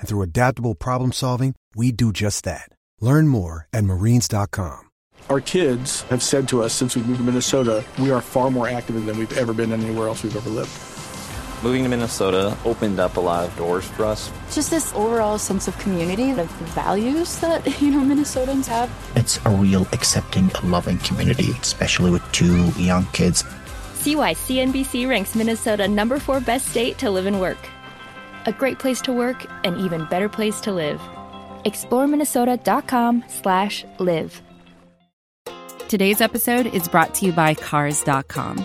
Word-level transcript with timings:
And 0.00 0.08
through 0.08 0.22
adaptable 0.22 0.74
problem 0.74 1.12
solving, 1.12 1.54
we 1.76 1.92
do 1.92 2.12
just 2.12 2.44
that. 2.44 2.68
Learn 3.00 3.28
more 3.28 3.68
at 3.72 3.84
marines.com. 3.84 4.80
Our 5.28 5.40
kids 5.40 6.02
have 6.02 6.22
said 6.22 6.48
to 6.48 6.62
us 6.62 6.72
since 6.72 6.96
we 6.96 7.02
moved 7.02 7.18
to 7.18 7.24
Minnesota, 7.24 7.84
we 7.98 8.10
are 8.10 8.20
far 8.20 8.50
more 8.50 8.68
active 8.68 9.04
than 9.06 9.18
we've 9.18 9.38
ever 9.38 9.52
been 9.52 9.72
anywhere 9.72 10.08
else 10.08 10.24
we've 10.24 10.36
ever 10.36 10.50
lived. 10.50 10.72
Moving 11.62 11.82
to 11.82 11.90
Minnesota 11.90 12.56
opened 12.64 12.98
up 12.98 13.18
a 13.18 13.20
lot 13.20 13.46
of 13.46 13.54
doors 13.56 13.84
for 13.84 14.06
us. 14.06 14.32
Just 14.50 14.70
this 14.70 14.94
overall 14.94 15.36
sense 15.36 15.68
of 15.68 15.78
community, 15.78 16.32
the 16.32 16.44
values 16.74 17.38
that, 17.40 17.64
you 17.82 17.90
know, 17.90 18.00
Minnesotans 18.00 18.66
have. 18.66 18.90
It's 19.14 19.38
a 19.44 19.50
real 19.50 19.82
accepting, 19.92 20.50
loving 20.64 20.98
community, 20.98 21.50
especially 21.60 22.10
with 22.10 22.22
two 22.32 22.70
young 22.70 23.04
kids. 23.12 23.44
See 23.94 24.16
why 24.16 24.32
CNBC 24.32 25.06
ranks 25.06 25.34
Minnesota 25.34 25.86
number 25.86 26.18
four 26.18 26.40
best 26.40 26.68
state 26.68 26.96
to 26.98 27.10
live 27.10 27.26
and 27.26 27.38
work. 27.38 27.58
A 28.46 28.52
great 28.52 28.78
place 28.78 29.00
to 29.02 29.12
work, 29.12 29.46
an 29.64 29.78
even 29.78 30.06
better 30.06 30.28
place 30.28 30.60
to 30.62 30.72
live. 30.72 31.00
ExploreMinnesota.com 31.64 33.24
slash 33.28 33.84
live. 33.98 34.42
Today's 35.88 36.20
episode 36.20 36.66
is 36.66 36.88
brought 36.88 37.14
to 37.16 37.26
you 37.26 37.32
by 37.32 37.54
Cars.com. 37.54 38.64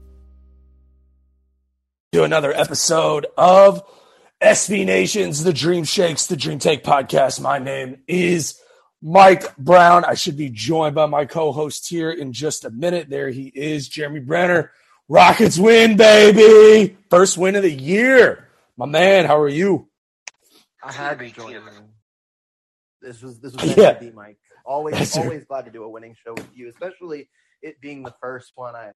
To 2.11 2.23
another 2.25 2.51
episode 2.51 3.27
of 3.37 3.81
SB 4.41 4.85
Nations, 4.85 5.45
the 5.45 5.53
Dream 5.53 5.85
Shakes, 5.85 6.25
the 6.25 6.35
Dream 6.35 6.59
Take 6.59 6.83
podcast. 6.83 7.39
My 7.39 7.57
name 7.57 8.01
is 8.05 8.59
Mike 9.01 9.55
Brown. 9.55 10.03
I 10.03 10.15
should 10.15 10.35
be 10.35 10.49
joined 10.49 10.93
by 10.93 11.05
my 11.05 11.23
co-host 11.23 11.87
here 11.87 12.11
in 12.11 12.33
just 12.33 12.65
a 12.65 12.69
minute. 12.69 13.09
There 13.09 13.29
he 13.29 13.47
is, 13.55 13.87
Jeremy 13.87 14.19
Brener. 14.19 14.71
Rockets 15.07 15.57
win, 15.57 15.95
baby! 15.95 16.97
First 17.09 17.37
win 17.37 17.55
of 17.55 17.63
the 17.63 17.71
year. 17.71 18.49
My 18.75 18.87
man, 18.87 19.23
how 19.25 19.39
are 19.39 19.47
you? 19.47 19.87
I 20.83 20.91
had 20.91 21.17
to 21.19 21.29
join 21.29 21.53
him. 21.53 21.63
This 23.01 23.21
was 23.21 23.39
this 23.39 23.53
was 23.53 23.63
meant 23.67 23.77
Yeah. 23.77 23.93
to 23.93 23.99
be, 24.01 24.11
Mike. 24.11 24.37
Always 24.65 24.95
Yes, 24.99 25.11
sir. 25.13 25.21
always 25.21 25.45
glad 25.45 25.63
to 25.63 25.71
do 25.71 25.83
a 25.85 25.89
winning 25.89 26.17
show 26.25 26.33
with 26.33 26.49
you, 26.53 26.67
especially 26.67 27.29
it 27.61 27.79
being 27.79 28.03
the 28.03 28.13
first 28.21 28.51
one. 28.55 28.75
I 28.75 28.91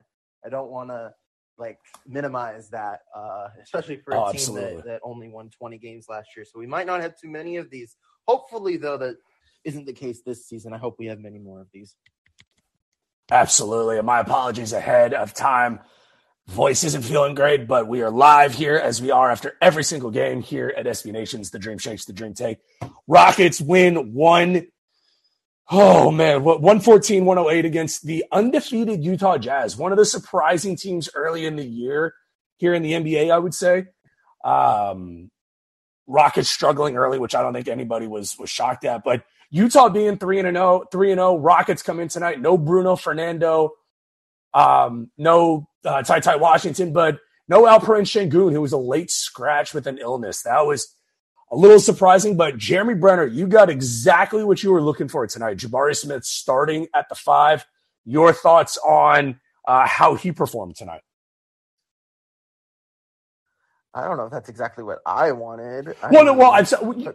I 0.46 0.50
don't 0.50 0.70
want 0.70 0.90
to 0.90 1.14
like 1.58 1.80
minimize 2.06 2.70
that, 2.70 3.02
uh, 3.16 3.48
especially 3.62 3.98
for 3.98 4.14
a 4.14 4.24
Oh, 4.24 4.32
team 4.32 4.56
that, 4.56 4.84
that 4.86 5.00
only 5.04 5.30
won 5.30 5.50
20 5.50 5.78
games 5.78 6.08
last 6.10 6.30
year. 6.36 6.46
So 6.46 6.60
we 6.60 6.68
might 6.68 6.86
not 6.86 7.02
have 7.02 7.18
too 7.20 7.30
many 7.30 7.58
of 7.58 7.70
these. 7.70 7.96
Hopefully, 8.28 8.78
though, 8.78 8.98
that 8.98 9.18
isn't 9.64 9.86
the 9.86 9.94
case 9.94 10.22
this 10.26 10.46
season. 10.46 10.74
I 10.74 10.78
hope 10.78 10.96
we 11.00 11.08
have 11.08 11.20
many 11.20 11.40
more 11.40 11.62
of 11.62 11.68
these. 11.74 11.96
Absolutely. 13.32 13.98
And 13.98 14.06
my 14.06 14.20
apologies 14.20 14.74
ahead 14.74 15.14
of 15.14 15.34
time. 15.34 15.80
Voice 16.48 16.84
isn't 16.84 17.02
feeling 17.02 17.34
great, 17.34 17.68
but 17.68 17.88
we 17.88 18.04
are 18.04 18.12
live 18.12 18.54
here 18.54 18.76
as 18.76 19.02
we 19.02 19.10
are 19.10 19.32
after 19.32 19.58
every 19.62 19.84
single 19.84 20.12
game 20.12 20.42
here 20.42 20.72
at 20.78 20.86
SB 20.86 21.12
Nations, 21.12 21.50
the 21.50 21.58
Dream 21.58 21.80
Shakes, 21.80 22.06
the 22.06 22.14
Dream 22.14 22.36
Take. 22.36 22.60
Rockets 23.08 23.60
win 23.60 24.14
one. 24.14 24.68
Oh 25.72 26.12
man, 26.12 26.44
what 26.44 26.62
114 26.62 27.26
108 27.26 27.66
against 27.66 28.06
the 28.06 28.24
undefeated 28.32 29.04
Utah 29.04 29.38
Jazz, 29.38 29.76
one 29.76 29.92
of 29.92 29.98
the 29.98 30.06
surprising 30.06 30.76
teams 30.76 31.10
early 31.16 31.46
in 31.46 31.56
the 31.56 31.66
year 31.66 32.14
here 32.58 32.74
in 32.74 32.84
the 32.84 32.94
NBA, 32.94 33.32
I 33.32 33.40
would 33.40 33.54
say. 33.54 33.86
Um, 34.44 35.32
Rockets 36.08 36.50
struggling 36.50 36.98
early, 36.98 37.18
which 37.18 37.34
I 37.34 37.42
don't 37.42 37.54
think 37.54 37.68
anybody 37.68 38.06
was 38.06 38.38
was 38.38 38.50
shocked 38.50 38.86
at, 38.86 39.04
but 39.04 39.24
Utah 39.50 39.90
being 39.90 40.18
3 40.18 40.40
and 40.40 40.56
0, 40.56 40.86
3 40.92 41.12
and 41.12 41.20
0, 41.20 41.38
Rockets 41.38 41.82
come 41.82 42.00
in 42.00 42.10
tonight. 42.10 42.40
No 42.40 42.58
Bruno 42.58 42.96
Fernando, 42.96 43.72
um, 44.54 45.10
no 45.18 45.68
uh, 45.84 46.04
Ty 46.04 46.20
Ty 46.20 46.36
Washington, 46.36 46.94
but 46.94 47.18
no 47.48 47.64
Alperen 47.64 48.04
Sengun, 48.04 48.52
who 48.52 48.62
was 48.62 48.72
a 48.72 48.78
late 48.78 49.10
scratch 49.10 49.74
with 49.74 49.88
an 49.88 49.98
illness. 49.98 50.44
That 50.44 50.66
was 50.68 50.95
a 51.56 51.58
little 51.58 51.80
surprising, 51.80 52.38
but 52.38 52.58
Jeremy 52.60 52.96
Brener, 52.96 53.34
you 53.34 53.48
got 53.48 53.72
exactly 53.72 54.46
what 54.46 54.64
you 54.64 54.72
were 54.72 54.84
looking 54.84 55.10
for 55.10 55.28
tonight. 55.28 55.58
Jabari 55.58 55.98
Smith 55.98 56.26
starting 56.26 56.88
at 56.96 57.10
the 57.10 57.16
five. 57.16 57.66
Your 58.06 58.34
thoughts 58.34 58.78
on 58.80 59.40
uh, 59.68 59.88
how 59.88 60.16
he 60.16 60.34
performed 60.34 60.78
tonight? 60.78 61.04
I 63.94 64.06
don't 64.08 64.18
know 64.18 64.26
if 64.26 64.32
that's 64.32 64.50
exactly 64.50 64.84
what 64.84 65.00
I 65.06 65.34
wanted. 65.34 65.96
I 66.04 66.10
Well, 66.10 66.26
no, 66.26 66.34
well, 66.34 66.52
I've 66.52 66.68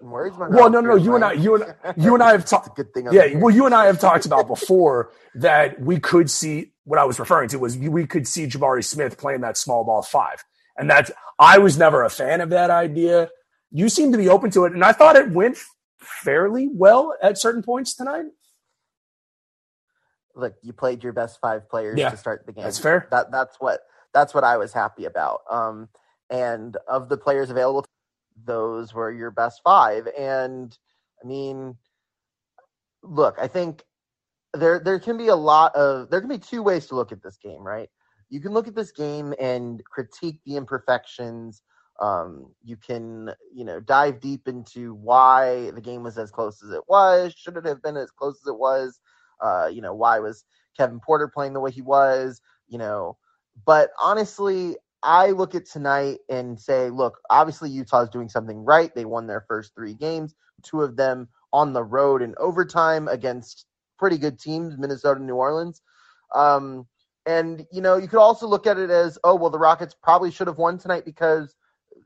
words 0.02 0.38
Well, 0.48 0.70
mouth 0.70 0.70
no, 0.70 0.80
no, 0.80 0.96
you 0.96 1.16
and 1.16 1.24
I, 1.24 1.32
you 1.34 1.56
and 1.56 1.64
you 1.96 2.14
and 2.14 2.22
I 2.22 2.32
have 2.32 2.46
talked. 2.46 2.70
good 2.76 2.94
thing 2.94 3.08
Yeah, 3.10 3.26
here. 3.30 3.40
well, 3.40 3.54
you 3.54 3.66
and 3.66 3.74
I 3.74 3.86
have 3.86 4.00
talked 4.00 4.26
about 4.26 4.48
before 4.48 5.12
that 5.36 5.80
we 5.80 6.00
could 6.00 6.30
see 6.30 6.72
what 6.84 6.98
I 6.98 7.04
was 7.04 7.20
referring 7.20 7.48
to 7.50 7.58
was 7.58 7.78
we 7.78 8.06
could 8.06 8.28
see 8.28 8.46
Jabari 8.46 8.84
Smith 8.84 9.18
playing 9.18 9.42
that 9.42 9.58
small 9.58 9.84
ball 9.84 10.02
five, 10.02 10.44
and 10.78 10.90
that's 10.90 11.10
I 11.38 11.58
was 11.58 11.78
never 11.78 12.04
a 12.04 12.10
fan 12.10 12.40
of 12.42 12.50
that 12.50 12.70
idea. 12.70 13.30
You 13.70 13.88
seem 13.88 14.12
to 14.12 14.18
be 14.18 14.28
open 14.28 14.50
to 14.52 14.64
it, 14.64 14.72
and 14.72 14.84
I 14.84 14.92
thought 14.92 15.16
it 15.16 15.30
went 15.30 15.58
fairly 16.00 16.68
well 16.72 17.14
at 17.22 17.38
certain 17.38 17.62
points 17.62 17.94
tonight. 17.94 18.26
look, 20.34 20.54
you 20.62 20.72
played 20.72 21.02
your 21.04 21.12
best 21.12 21.38
five 21.40 21.68
players 21.68 21.98
Yeah, 21.98 22.10
to 22.10 22.16
start 22.16 22.46
the 22.46 22.52
game. 22.52 22.64
that's 22.64 22.78
fair. 22.78 23.06
That 23.10 23.30
that's 23.30 23.56
what 23.60 23.80
that's 24.14 24.32
what 24.34 24.44
I 24.44 24.56
was 24.56 24.72
happy 24.72 25.04
about. 25.04 25.40
Um, 25.50 25.88
and 26.30 26.76
of 26.88 27.08
the 27.08 27.16
players 27.16 27.50
available, 27.50 27.84
those 28.44 28.94
were 28.94 29.10
your 29.12 29.30
best 29.30 29.60
five. 29.64 30.08
And 30.18 30.76
I 31.22 31.26
mean, 31.26 31.76
look, 33.02 33.36
I 33.40 33.48
think 33.48 33.84
there 34.54 34.80
there 34.80 34.98
can 34.98 35.16
be 35.18 35.28
a 35.28 35.36
lot 35.36 35.74
of 35.76 36.10
there 36.10 36.20
can 36.20 36.28
be 36.30 36.38
two 36.38 36.62
ways 36.62 36.86
to 36.86 36.94
look 36.96 37.12
at 37.12 37.22
this 37.22 37.36
game, 37.36 37.62
right? 37.62 37.88
You 38.30 38.40
can 38.40 38.52
look 38.52 38.68
at 38.68 38.74
this 38.76 38.92
game 38.92 39.34
and 39.40 39.82
critique 39.84 40.40
the 40.46 40.56
imperfections. 40.56 41.62
Um, 42.00 42.54
you 42.64 42.76
can, 42.76 43.30
you 43.52 43.64
know, 43.64 43.78
dive 43.78 44.20
deep 44.20 44.48
into 44.48 44.94
why 44.94 45.70
the 45.72 45.82
game 45.82 46.02
was 46.02 46.16
as 46.16 46.30
close 46.30 46.62
as 46.62 46.70
it 46.70 46.82
was. 46.88 47.34
Should 47.36 47.56
it 47.58 47.66
have 47.66 47.82
been 47.82 47.96
as 47.96 48.10
close 48.10 48.40
as 48.42 48.48
it 48.48 48.58
was? 48.58 48.98
Uh, 49.40 49.68
you 49.72 49.82
know, 49.82 49.94
why 49.94 50.18
was 50.18 50.44
Kevin 50.76 51.00
Porter 51.00 51.28
playing 51.28 51.52
the 51.52 51.60
way 51.60 51.70
he 51.70 51.82
was? 51.82 52.40
You 52.68 52.78
know, 52.78 53.18
but 53.66 53.90
honestly, 54.00 54.76
I 55.02 55.30
look 55.30 55.54
at 55.54 55.66
tonight 55.66 56.18
and 56.28 56.58
say, 56.58 56.90
look, 56.90 57.18
obviously 57.30 57.70
Utah's 57.70 58.10
doing 58.10 58.28
something 58.28 58.64
right. 58.64 58.94
They 58.94 59.04
won 59.04 59.26
their 59.26 59.44
first 59.48 59.74
three 59.74 59.94
games, 59.94 60.34
two 60.62 60.82
of 60.82 60.96
them 60.96 61.28
on 61.52 61.72
the 61.72 61.82
road 61.82 62.22
in 62.22 62.34
overtime 62.38 63.08
against 63.08 63.66
pretty 63.98 64.18
good 64.18 64.38
teams, 64.38 64.78
Minnesota 64.78 65.18
and 65.18 65.26
New 65.26 65.36
Orleans. 65.36 65.82
Um, 66.34 66.86
and, 67.26 67.66
you 67.72 67.80
know, 67.80 67.96
you 67.96 68.08
could 68.08 68.20
also 68.20 68.46
look 68.46 68.66
at 68.66 68.78
it 68.78 68.90
as, 68.90 69.18
oh, 69.24 69.34
well, 69.34 69.50
the 69.50 69.58
Rockets 69.58 69.94
probably 70.02 70.30
should 70.30 70.46
have 70.46 70.58
won 70.58 70.78
tonight 70.78 71.04
because 71.04 71.54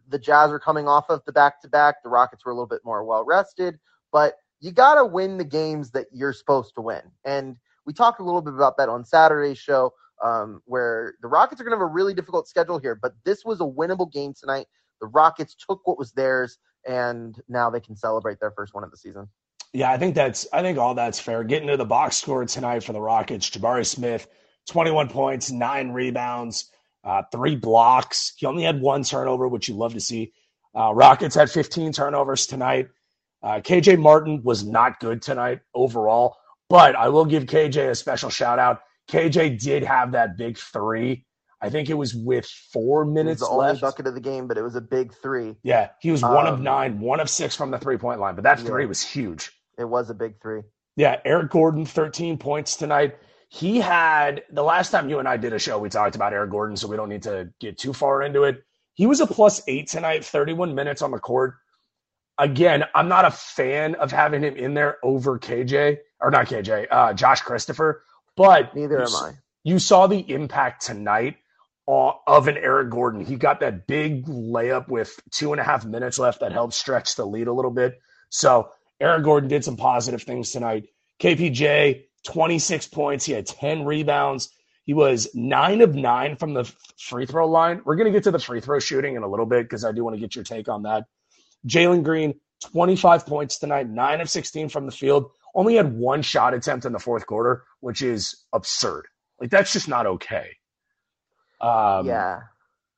the 0.08 0.18
Jazz 0.18 0.50
were 0.50 0.60
coming 0.60 0.88
off 0.88 1.06
of 1.08 1.22
the 1.26 1.32
back 1.32 1.60
to 1.62 1.68
back. 1.68 2.02
The 2.02 2.08
Rockets 2.08 2.44
were 2.44 2.52
a 2.52 2.54
little 2.54 2.66
bit 2.66 2.82
more 2.84 3.04
well 3.04 3.24
rested, 3.24 3.78
but 4.12 4.34
you 4.60 4.72
got 4.72 4.94
to 4.94 5.04
win 5.04 5.38
the 5.38 5.44
games 5.44 5.90
that 5.92 6.06
you're 6.12 6.32
supposed 6.32 6.74
to 6.76 6.80
win. 6.80 7.02
And 7.24 7.56
we 7.86 7.92
talked 7.92 8.20
a 8.20 8.24
little 8.24 8.42
bit 8.42 8.54
about 8.54 8.76
that 8.78 8.88
on 8.88 9.04
Saturday's 9.04 9.58
show, 9.58 9.92
um, 10.22 10.62
where 10.64 11.14
the 11.20 11.28
Rockets 11.28 11.60
are 11.60 11.64
going 11.64 11.72
to 11.72 11.76
have 11.76 11.82
a 11.82 11.92
really 11.92 12.14
difficult 12.14 12.48
schedule 12.48 12.78
here, 12.78 12.94
but 12.94 13.12
this 13.24 13.44
was 13.44 13.60
a 13.60 13.64
winnable 13.64 14.10
game 14.10 14.32
tonight. 14.38 14.66
The 15.00 15.06
Rockets 15.08 15.54
took 15.54 15.86
what 15.86 15.98
was 15.98 16.12
theirs, 16.12 16.58
and 16.86 17.40
now 17.48 17.68
they 17.70 17.80
can 17.80 17.96
celebrate 17.96 18.40
their 18.40 18.52
first 18.52 18.74
one 18.74 18.84
of 18.84 18.90
the 18.90 18.96
season. 18.96 19.28
Yeah, 19.72 19.90
I 19.90 19.98
think 19.98 20.14
that's 20.14 20.46
I 20.52 20.62
think 20.62 20.78
all 20.78 20.94
that's 20.94 21.18
fair. 21.18 21.42
Getting 21.42 21.68
to 21.68 21.76
the 21.76 21.84
box 21.84 22.16
score 22.16 22.44
tonight 22.44 22.84
for 22.84 22.92
the 22.92 23.00
Rockets, 23.00 23.50
Jabari 23.50 23.84
Smith, 23.84 24.28
21 24.68 25.08
points, 25.08 25.50
nine 25.50 25.90
rebounds, 25.90 26.70
uh, 27.04 27.22
three 27.30 27.56
blocks. 27.56 28.32
He 28.36 28.46
only 28.46 28.62
had 28.64 28.80
one 28.80 29.04
turnover, 29.04 29.46
which 29.48 29.68
you 29.68 29.74
love 29.74 29.94
to 29.94 30.00
see. 30.00 30.32
Uh, 30.74 30.92
Rockets 30.94 31.34
had 31.34 31.50
15 31.50 31.92
turnovers 31.92 32.46
tonight. 32.46 32.88
Uh, 33.42 33.60
KJ 33.60 33.98
Martin 33.98 34.40
was 34.42 34.64
not 34.64 34.98
good 35.00 35.20
tonight 35.22 35.60
overall, 35.74 36.36
but 36.70 36.96
I 36.96 37.08
will 37.10 37.26
give 37.26 37.44
KJ 37.44 37.90
a 37.90 37.94
special 37.94 38.30
shout 38.30 38.58
out. 38.58 38.80
KJ 39.10 39.60
did 39.62 39.82
have 39.84 40.12
that 40.12 40.36
big 40.38 40.56
three. 40.58 41.26
I 41.60 41.70
think 41.70 41.88
it 41.90 41.94
was 41.94 42.14
with 42.14 42.46
four 42.46 43.04
minutes 43.04 43.40
the 43.40 43.46
left. 43.54 43.68
only 43.70 43.80
bucket 43.80 44.06
of 44.06 44.14
the 44.14 44.20
game, 44.20 44.46
but 44.46 44.56
it 44.58 44.62
was 44.62 44.76
a 44.76 44.80
big 44.80 45.14
three. 45.14 45.56
Yeah, 45.62 45.90
he 46.00 46.10
was 46.10 46.22
one 46.22 46.46
Um, 46.46 46.54
of 46.54 46.60
nine, 46.60 47.00
one 47.00 47.20
of 47.20 47.28
six 47.30 47.54
from 47.54 47.70
the 47.70 47.78
three 47.78 47.96
point 47.98 48.20
line, 48.20 48.34
but 48.34 48.44
that 48.44 48.58
Yeah. 48.60 48.64
three 48.66 48.86
was 48.86 49.02
huge. 49.02 49.52
It 49.78 49.84
was 49.84 50.10
a 50.10 50.14
big 50.14 50.40
three. 50.40 50.62
Yeah, 50.96 51.20
Eric 51.24 51.50
Gordon, 51.50 51.84
13 51.86 52.38
points 52.38 52.76
tonight. 52.76 53.16
He 53.54 53.78
had 53.78 54.42
the 54.50 54.64
last 54.64 54.90
time 54.90 55.08
you 55.08 55.20
and 55.20 55.28
I 55.28 55.36
did 55.36 55.52
a 55.52 55.60
show, 55.60 55.78
we 55.78 55.88
talked 55.88 56.16
about 56.16 56.32
Eric 56.32 56.50
Gordon, 56.50 56.76
so 56.76 56.88
we 56.88 56.96
don't 56.96 57.08
need 57.08 57.22
to 57.22 57.50
get 57.60 57.78
too 57.78 57.92
far 57.92 58.20
into 58.20 58.42
it. 58.42 58.64
He 58.94 59.06
was 59.06 59.20
a 59.20 59.28
plus 59.28 59.62
eight 59.68 59.86
tonight, 59.86 60.24
31 60.24 60.74
minutes 60.74 61.02
on 61.02 61.12
the 61.12 61.20
court. 61.20 61.54
Again, 62.36 62.82
I'm 62.96 63.06
not 63.06 63.24
a 63.24 63.30
fan 63.30 63.94
of 63.94 64.10
having 64.10 64.42
him 64.42 64.56
in 64.56 64.74
there 64.74 64.96
over 65.04 65.38
KJ, 65.38 65.98
or 66.20 66.32
not 66.32 66.46
KJ, 66.46 66.88
uh, 66.90 67.14
Josh 67.14 67.42
Christopher, 67.42 68.02
but 68.36 68.74
Neither 68.74 69.02
am 69.02 69.14
I. 69.14 69.32
You 69.62 69.78
saw 69.78 70.08
the 70.08 70.28
impact 70.32 70.84
tonight 70.84 71.36
of 71.86 72.48
an 72.48 72.56
Eric 72.56 72.90
Gordon. 72.90 73.24
He 73.24 73.36
got 73.36 73.60
that 73.60 73.86
big 73.86 74.26
layup 74.26 74.88
with 74.88 75.16
two 75.30 75.52
and 75.52 75.60
a 75.60 75.64
half 75.64 75.84
minutes 75.84 76.18
left 76.18 76.40
that 76.40 76.50
helped 76.50 76.74
stretch 76.74 77.14
the 77.14 77.24
lead 77.24 77.46
a 77.46 77.52
little 77.52 77.70
bit. 77.70 78.00
So 78.30 78.70
Eric 79.00 79.22
Gordon 79.22 79.48
did 79.48 79.64
some 79.64 79.76
positive 79.76 80.24
things 80.24 80.50
tonight. 80.50 80.88
KPJ, 81.20 82.06
26 82.24 82.88
points. 82.88 83.24
He 83.24 83.32
had 83.32 83.46
10 83.46 83.84
rebounds. 83.84 84.50
He 84.84 84.94
was 84.94 85.28
nine 85.34 85.80
of 85.80 85.94
nine 85.94 86.36
from 86.36 86.54
the 86.54 86.70
free 86.98 87.26
throw 87.26 87.48
line. 87.48 87.80
We're 87.84 87.96
going 87.96 88.12
to 88.12 88.16
get 88.16 88.24
to 88.24 88.30
the 88.30 88.38
free 88.38 88.60
throw 88.60 88.78
shooting 88.80 89.16
in 89.16 89.22
a 89.22 89.28
little 89.28 89.46
bit 89.46 89.64
because 89.64 89.84
I 89.84 89.92
do 89.92 90.04
want 90.04 90.16
to 90.16 90.20
get 90.20 90.34
your 90.34 90.44
take 90.44 90.68
on 90.68 90.82
that. 90.82 91.04
Jalen 91.66 92.04
Green, 92.04 92.34
25 92.72 93.26
points 93.26 93.58
tonight, 93.58 93.88
nine 93.88 94.20
of 94.20 94.30
16 94.30 94.68
from 94.68 94.86
the 94.86 94.92
field. 94.92 95.30
Only 95.54 95.76
had 95.76 95.94
one 95.94 96.22
shot 96.22 96.54
attempt 96.54 96.84
in 96.86 96.92
the 96.92 96.98
fourth 96.98 97.26
quarter, 97.26 97.64
which 97.80 98.02
is 98.02 98.44
absurd. 98.52 99.06
Like, 99.40 99.50
that's 99.50 99.72
just 99.72 99.88
not 99.88 100.06
okay. 100.06 100.50
Um, 101.60 102.06
yeah. 102.06 102.40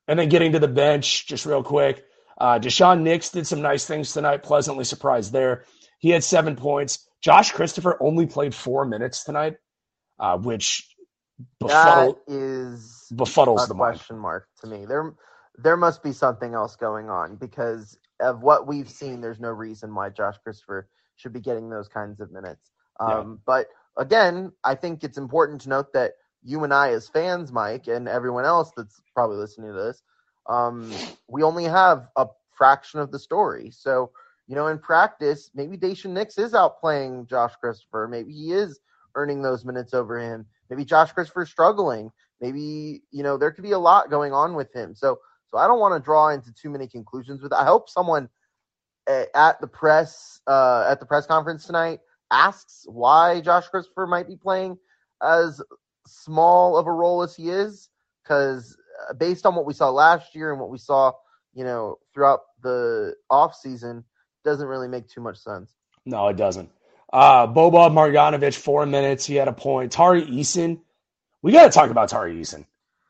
and 0.07 0.19
then 0.19 0.29
getting 0.29 0.53
to 0.53 0.59
the 0.59 0.69
bench, 0.69 1.27
just 1.27 1.45
real 1.45 1.63
quick, 1.63 2.05
uh, 2.39 2.59
Daishen 2.59 3.01
Nix 3.01 3.31
did 3.31 3.47
some 3.47 3.61
nice 3.61 3.85
things 3.85 4.13
tonight. 4.13 4.43
Pleasantly 4.43 4.85
surprised 4.85 5.33
there. 5.33 5.65
He 5.99 6.11
had 6.11 6.23
seven 6.23 6.55
points. 6.57 7.06
Josh 7.21 7.51
Christopher 7.51 7.97
only 7.99 8.25
played 8.25 8.53
four 8.53 8.85
minutes 8.85 9.23
tonight, 9.23 9.57
uh, 10.19 10.37
which 10.37 10.87
befuddled, 11.59 12.17
That 12.27 12.33
is 12.33 13.05
befuddles 13.13 13.67
the 13.67 13.75
question 13.75 14.17
mark 14.17 14.47
to 14.61 14.67
me. 14.67 14.85
There, 14.85 15.13
there 15.57 15.77
must 15.77 16.03
be 16.03 16.13
something 16.13 16.53
else 16.53 16.75
going 16.75 17.09
on 17.09 17.35
because 17.35 17.97
of 18.19 18.41
what 18.41 18.67
we've 18.67 18.89
seen. 18.89 19.21
There's 19.21 19.39
no 19.39 19.49
reason 19.49 19.93
why 19.93 20.09
Josh 20.09 20.35
Christopher 20.43 20.87
should 21.15 21.33
be 21.33 21.39
getting 21.41 21.69
those 21.69 21.87
kinds 21.87 22.19
of 22.19 22.31
minutes. 22.31 22.71
Yeah. 22.99 23.19
Um, 23.19 23.41
But 23.45 23.67
again, 23.97 24.51
I 24.63 24.75
think 24.75 25.03
it's 25.03 25.17
important 25.17 25.61
to 25.61 25.69
note 25.69 25.93
that 25.93 26.13
you 26.43 26.63
and 26.63 26.73
I, 26.73 26.91
as 26.91 27.07
fans, 27.07 27.51
Mike, 27.51 27.87
and 27.87 28.07
everyone 28.07 28.45
else 28.45 28.71
that's 28.77 29.01
probably 29.13 29.37
listening 29.37 29.71
to 29.71 29.77
this, 29.77 30.01
um, 30.47 30.93
we 31.27 31.43
only 31.43 31.65
have 31.65 32.07
a 32.15 32.27
fraction 32.57 32.99
of 32.99 33.11
the 33.11 33.19
story. 33.19 33.71
So, 33.71 34.11
you 34.47 34.55
know, 34.55 34.67
in 34.67 34.79
practice, 34.79 35.51
maybe 35.53 35.77
Daishen 35.77 36.11
Nix 36.11 36.37
is 36.37 36.53
out 36.53 36.79
playing 36.79 37.27
Josh 37.27 37.53
Christopher. 37.59 38.07
Maybe 38.09 38.31
he 38.31 38.53
is 38.53 38.79
earning 39.15 39.41
those 39.41 39.65
minutes 39.65 39.93
over 39.93 40.19
him. 40.19 40.45
Maybe 40.69 40.85
Josh 40.85 41.11
Christopher's 41.11 41.49
struggling. 41.49 42.11
Maybe, 42.39 43.01
you 43.11 43.23
know, 43.23 43.37
there 43.37 43.51
could 43.51 43.63
be 43.63 43.71
a 43.71 43.79
lot 43.79 44.09
going 44.09 44.31
on 44.31 44.55
with 44.55 44.73
him. 44.73 44.95
So, 44.95 45.19
so 45.47 45.57
I 45.57 45.67
don't 45.67 45.79
want 45.79 45.99
to 45.99 46.05
draw 46.05 46.29
into 46.29 46.53
too 46.53 46.69
many 46.69 46.87
conclusions 46.87 47.41
with. 47.41 47.51
I 47.51 47.65
hope 47.65 47.89
someone 47.89 48.29
uh, 49.07 49.23
at 49.33 49.59
the 49.59 49.67
press 49.67 50.39
uh, 50.47 50.85
at 50.89 50.99
the 50.99 51.05
press 51.05 51.25
conference 51.25 51.65
tonight 51.65 51.99
asks 52.31 52.85
why 52.87 53.41
Josh 53.41 53.67
Christopher 53.67 54.05
might 54.05 54.27
be 54.27 54.35
playing 54.35 54.77
as 55.23 55.61
small 56.05 56.77
of 56.77 56.87
a 56.87 56.91
role 56.91 57.21
as 57.21 57.35
he 57.35 57.49
is, 57.49 57.89
because 58.23 58.77
based 59.17 59.45
on 59.45 59.55
what 59.55 59.65
we 59.65 59.73
saw 59.73 59.89
last 59.89 60.35
year 60.35 60.51
and 60.51 60.59
what 60.59 60.69
we 60.69 60.77
saw, 60.77 61.11
you 61.53 61.63
know, 61.63 61.97
throughout 62.13 62.41
the 62.61 63.15
off 63.29 63.55
season, 63.55 64.03
doesn't 64.47 64.67
really 64.67 64.87
make 64.87 65.07
too 65.07 65.21
much 65.21 65.37
sense. 65.37 65.73
No, 66.05 66.29
it 66.29 66.37
doesn't. 66.37 66.69
Uh, 67.13 67.47
Boban 67.47 67.91
Marjanovic, 67.91 68.55
four 68.55 68.85
minutes. 68.85 69.25
He 69.25 69.35
had 69.35 69.47
a 69.47 69.53
point. 69.53 69.91
Tari 69.91 70.25
Eason, 70.25 70.79
we 71.41 71.51
got 71.51 71.65
to 71.65 71.69
talk 71.69 71.91
about 71.91 72.09
Tari 72.09 72.35
Eason 72.35 72.65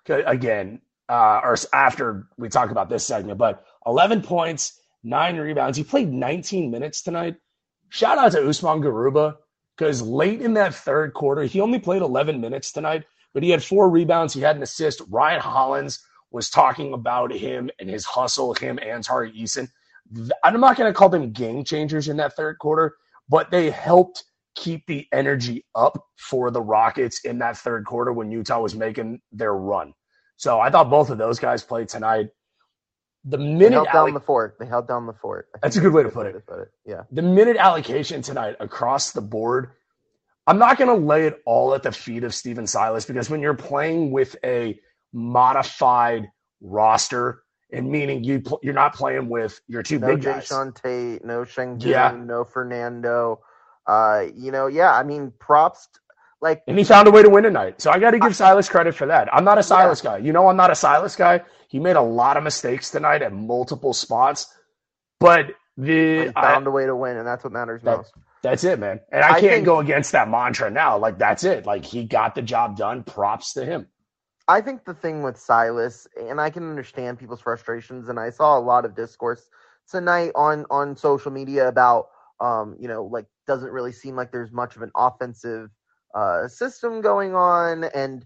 again, 0.10 0.82
uh, 1.10 1.42
or 1.44 1.56
after 1.74 2.28
we 2.38 2.50
talk 2.50 2.72
about 2.72 2.90
this 2.90 3.06
segment. 3.06 3.38
But 3.38 3.64
11 3.86 4.22
points, 4.24 4.80
nine 5.04 5.38
rebounds. 5.38 5.78
He 5.78 5.84
played 5.84 6.12
19 6.12 6.72
minutes 6.72 7.02
tonight. 7.02 7.36
Shout 7.90 8.18
out 8.18 8.32
to 8.34 8.48
Usman 8.48 8.82
Garuba 8.82 9.38
because 9.78 10.02
late 10.02 10.42
in 10.42 10.54
that 10.56 10.74
third 10.74 11.14
quarter, 11.14 11.44
he 11.44 11.62
only 11.62 11.80
played 11.80 12.02
11 12.02 12.42
minutes 12.42 12.72
tonight, 12.72 13.06
but 13.34 13.44
he 13.44 13.50
had 13.50 13.64
four 13.64 13.90
rebounds. 13.90 14.34
He 14.34 14.42
had 14.42 14.56
an 14.56 14.64
assist. 14.64 15.02
Ryan 15.10 15.42
Hollins 15.42 16.00
was 16.32 16.50
talking 16.50 16.94
about 16.94 17.32
him 17.32 17.70
and 17.80 17.90
his 17.90 18.06
hustle, 18.06 18.54
him 18.54 18.80
and 18.82 19.04
Tari 19.04 19.32
Eason. 19.32 19.70
I'm 20.44 20.60
not 20.60 20.78
going 20.78 20.92
to 20.92 20.98
call 20.98 21.10
them 21.10 21.32
game 21.32 21.64
changers 21.64 22.08
in 22.08 22.18
that 22.18 22.36
third 22.36 22.58
quarter, 22.60 22.96
but 23.30 23.52
they 23.52 23.70
helped 23.70 24.24
keep 24.56 24.86
the 24.88 25.06
energy 25.12 25.66
up 25.76 26.04
for 26.18 26.50
the 26.50 26.62
Rockets 26.62 27.22
in 27.26 27.40
that 27.40 27.58
third 27.58 27.86
quarter 27.86 28.12
when 28.14 28.32
Utah 28.32 28.60
was 28.62 28.76
making 28.76 29.22
their 29.32 29.54
run. 29.54 29.94
So 30.38 30.60
I 30.60 30.70
thought 30.70 30.90
both 30.90 31.10
of 31.10 31.18
those 31.18 31.40
guys 31.40 31.64
played 31.64 31.90
tonight. 31.90 32.28
The 33.26 33.38
They 33.38 33.44
minute 33.44 33.74
held 33.74 33.88
alloc- 33.88 33.94
down 34.08 34.14
the 34.14 34.20
fort. 34.22 34.56
They 34.60 34.66
held 34.66 34.88
down 34.88 35.06
the 35.06 35.14
fort. 35.14 35.48
That's 35.62 35.76
a 35.76 35.82
good 35.82 35.94
way 35.94 36.04
to 36.04 36.10
put 36.10 36.28
it. 36.28 36.46
put 36.48 36.60
it. 36.60 36.70
Yeah. 36.86 37.04
the 37.12 37.22
minute 37.22 37.58
allocation 37.58 38.22
tonight 38.22 38.56
across 38.60 39.12
the 39.12 39.22
board, 39.22 39.72
I'm 40.48 40.58
not 40.60 40.78
going 40.78 40.88
to 40.88 41.06
lay 41.06 41.28
it 41.28 41.42
all 41.46 41.74
at 41.76 41.84
the 41.84 41.92
feet 41.92 42.24
of 42.24 42.34
Stephen 42.34 42.66
Silas 42.68 43.06
because 43.06 43.30
when 43.30 43.42
you're 43.42 43.54
playing 43.54 44.12
with 44.12 44.38
a 44.46 44.80
modified 45.12 46.30
roster, 46.62 47.44
and 47.72 47.90
meaning 47.90 48.24
you 48.24 48.40
pl- 48.42 48.60
you're 48.64 48.74
not 48.74 48.94
playing 48.96 49.30
with 49.30 49.60
your 49.68 49.84
two 49.84 50.00
No 50.00 50.08
big 50.08 50.24
guys. 50.24 50.48
Jae'Sean 50.48 50.74
Tate, 50.74 51.24
no 51.26 51.42
Sengun, 51.42 51.84
Yeah. 51.86 52.12
no 52.18 52.44
Fernando. 52.44 53.42
Uh, 53.86 54.26
you 54.36 54.52
know, 54.52 54.68
yeah, 54.68 54.94
I 54.94 55.04
mean, 55.04 55.32
props. 55.40 55.88
t- 55.88 56.00
Like, 56.42 56.62
And 56.68 56.78
he 56.78 56.84
found 56.84 57.08
a 57.08 57.12
way 57.12 57.24
to 57.24 57.30
win 57.30 57.44
tonight. 57.44 57.82
So 57.82 57.90
I 57.90 57.98
got 58.00 58.12
to 58.12 58.20
give 58.20 58.36
Silas 58.36 58.70
credit 58.70 58.94
for 58.94 59.08
that. 59.08 59.28
I'm 59.34 59.44
not 59.44 59.58
a 59.58 59.64
Silas 59.64 60.02
guy. 60.02 60.18
You 60.18 60.34
know, 60.34 60.48
I'm 60.50 60.56
not 60.58 60.70
a 60.70 60.76
Silas 60.76 61.16
guy. 61.16 61.42
He 61.68 61.80
made 61.80 61.96
a 61.96 62.02
lot 62.02 62.38
of 62.38 62.44
mistakes 62.44 62.92
tonight 62.92 63.22
at 63.24 63.34
multiple 63.34 63.92
spots, 63.94 64.54
but 65.20 65.48
the 65.78 66.26
he 66.26 66.30
I- 66.36 66.42
found 66.54 66.68
a 66.68 66.72
way 66.72 66.86
to 66.86 66.96
win, 66.96 67.18
and 67.18 67.26
that's 67.28 67.44
what 67.44 67.54
matters 67.54 67.82
That- 67.82 67.98
most. 67.98 68.14
that's 68.44 68.64
it, 68.64 68.78
man. 68.78 69.00
And 69.12 69.24
I, 69.24 69.30
I 69.30 69.32
can't 69.40 69.42
think- 69.54 69.66
go 69.66 69.80
against 69.80 70.12
that 70.12 70.30
mantra 70.30 70.70
now. 70.70 70.98
Like 70.98 71.18
that's 71.18 71.44
it. 71.44 71.66
Like 71.66 71.84
he 71.84 72.04
got 72.04 72.36
the 72.36 72.42
job 72.44 72.78
done. 72.78 73.04
Props 73.04 73.54
to 73.54 73.66
him. 73.66 73.88
I 74.48 74.62
think 74.62 74.86
the 74.86 74.94
thing 74.94 75.24
with 75.24 75.38
Silas, 75.38 76.08
and 76.18 76.40
I 76.40 76.50
can 76.50 76.70
understand 76.70 77.20
people's 77.20 77.42
frustrations, 77.42 78.08
and 78.08 78.20
I 78.20 78.30
saw 78.30 78.58
a 78.58 78.62
lot 78.62 78.86
of 78.86 78.96
discourse 78.96 79.50
tonight 79.90 80.32
on 80.36 80.66
on 80.70 80.96
social 80.96 81.32
media 81.32 81.68
about, 81.68 82.08
um, 82.40 82.76
you 82.80 82.88
know, 82.88 83.04
like 83.04 83.26
doesn't 83.46 83.72
really 83.72 83.92
seem 83.92 84.16
like 84.16 84.32
there's 84.32 84.52
much 84.52 84.76
of 84.78 84.82
an 84.82 84.92
offensive 84.96 85.70
uh, 86.16 86.48
system 86.48 87.02
going 87.02 87.36
on, 87.36 87.86
and 87.86 88.26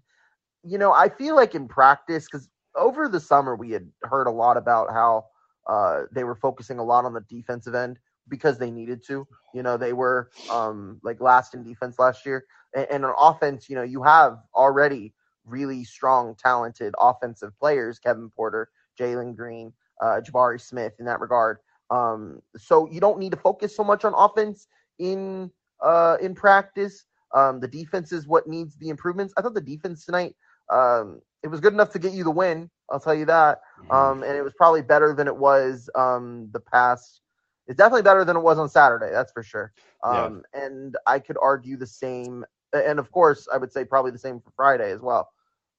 you 0.63 0.78
know, 0.78 0.94
I 0.94 1.10
feel 1.10 1.36
like 1.36 1.56
in 1.56 1.68
practice, 1.68 2.28
because 2.32 2.50
over 2.75 3.08
the 3.10 3.20
summer 3.20 3.56
we 3.56 3.72
had 3.72 3.90
heard 4.04 4.28
a 4.28 4.32
lot 4.32 4.58
about 4.58 4.92
how 4.92 5.25
uh, 5.68 6.04
they 6.12 6.24
were 6.24 6.36
focusing 6.36 6.80
a 6.80 6.84
lot 6.84 7.06
on 7.06 7.13
the 7.13 7.22
defensive 7.30 7.74
end, 7.75 7.98
because 8.30 8.60
they 8.60 8.70
needed 8.72 9.04
to. 9.08 9.28
You 9.56 9.63
know, 9.63 9.78
they 9.78 9.94
were 9.94 10.32
um, 10.50 11.00
like 11.04 11.20
last 11.20 11.56
in 11.56 11.63
defense 11.63 11.98
last 11.98 12.25
year, 12.28 12.46
and, 12.75 12.88
and 12.92 13.06
on 13.06 13.16
offense, 13.20 13.70
you 13.70 13.75
know, 13.75 13.84
you 13.84 14.04
have 14.04 14.38
already 14.56 15.13
really 15.45 15.83
strong, 15.83 16.36
talented 16.36 16.93
offensive 17.00 17.57
players: 17.60 18.00
Kevin 18.00 18.29
Porter, 18.29 18.69
Jalen 19.00 19.36
Green, 19.36 19.74
uh, 20.01 20.21
Jabari 20.21 20.60
Smith. 20.60 20.93
In 21.00 21.05
that 21.05 21.19
regard, 21.19 21.57
um, 21.89 22.41
so 22.57 22.89
you 22.89 23.00
don't 23.00 23.19
need 23.19 23.31
to 23.31 23.38
focus 23.38 23.75
so 23.75 23.83
much 23.83 24.05
on 24.05 24.13
offense 24.15 24.67
in 25.00 25.51
uh, 25.83 26.17
in 26.21 26.36
practice. 26.36 27.05
Um, 27.33 27.60
the 27.62 27.67
defense 27.67 28.12
is 28.12 28.27
what 28.27 28.48
needs 28.48 28.75
the 28.77 28.89
improvements. 28.89 29.33
I 29.38 29.41
thought 29.41 29.53
the 29.53 29.62
defense 29.62 30.05
tonight 30.05 30.36
um, 30.71 31.21
it 31.43 31.48
was 31.48 31.60
good 31.60 31.74
enough 31.74 31.91
to 31.91 32.00
get 32.00 32.13
you 32.13 32.24
the 32.24 32.31
win. 32.31 32.69
I'll 32.89 33.00
tell 33.00 33.13
you 33.13 33.25
that. 33.25 33.62
Mm-hmm. 33.81 33.91
Um, 33.91 34.24
and 34.24 34.36
it 34.36 34.41
was 34.41 34.53
probably 34.53 34.81
better 34.81 35.13
than 35.13 35.27
it 35.27 35.36
was 35.36 35.89
um, 35.95 36.50
the 36.51 36.60
past. 36.60 37.21
It's 37.67 37.77
definitely 37.77 38.01
better 38.03 38.25
than 38.25 38.36
it 38.36 38.41
was 38.41 38.57
on 38.57 38.69
Saturday. 38.69 39.12
That's 39.12 39.31
for 39.31 39.43
sure. 39.43 39.71
Um, 40.03 40.43
yeah. 40.53 40.65
And 40.65 40.98
I 41.07 41.19
could 41.19 41.38
argue 41.41 41.77
the 41.77 41.88
same. 41.88 42.45
And 42.74 43.00
of 43.00 43.12
course, 43.12 43.48
I 43.54 43.58
would 43.58 43.72
say 43.72 43.86
probably 43.86 44.12
the 44.12 44.20
same 44.20 44.40
for 44.40 44.51
Friday 44.56 44.92
as 44.92 45.01
well. 45.01 45.30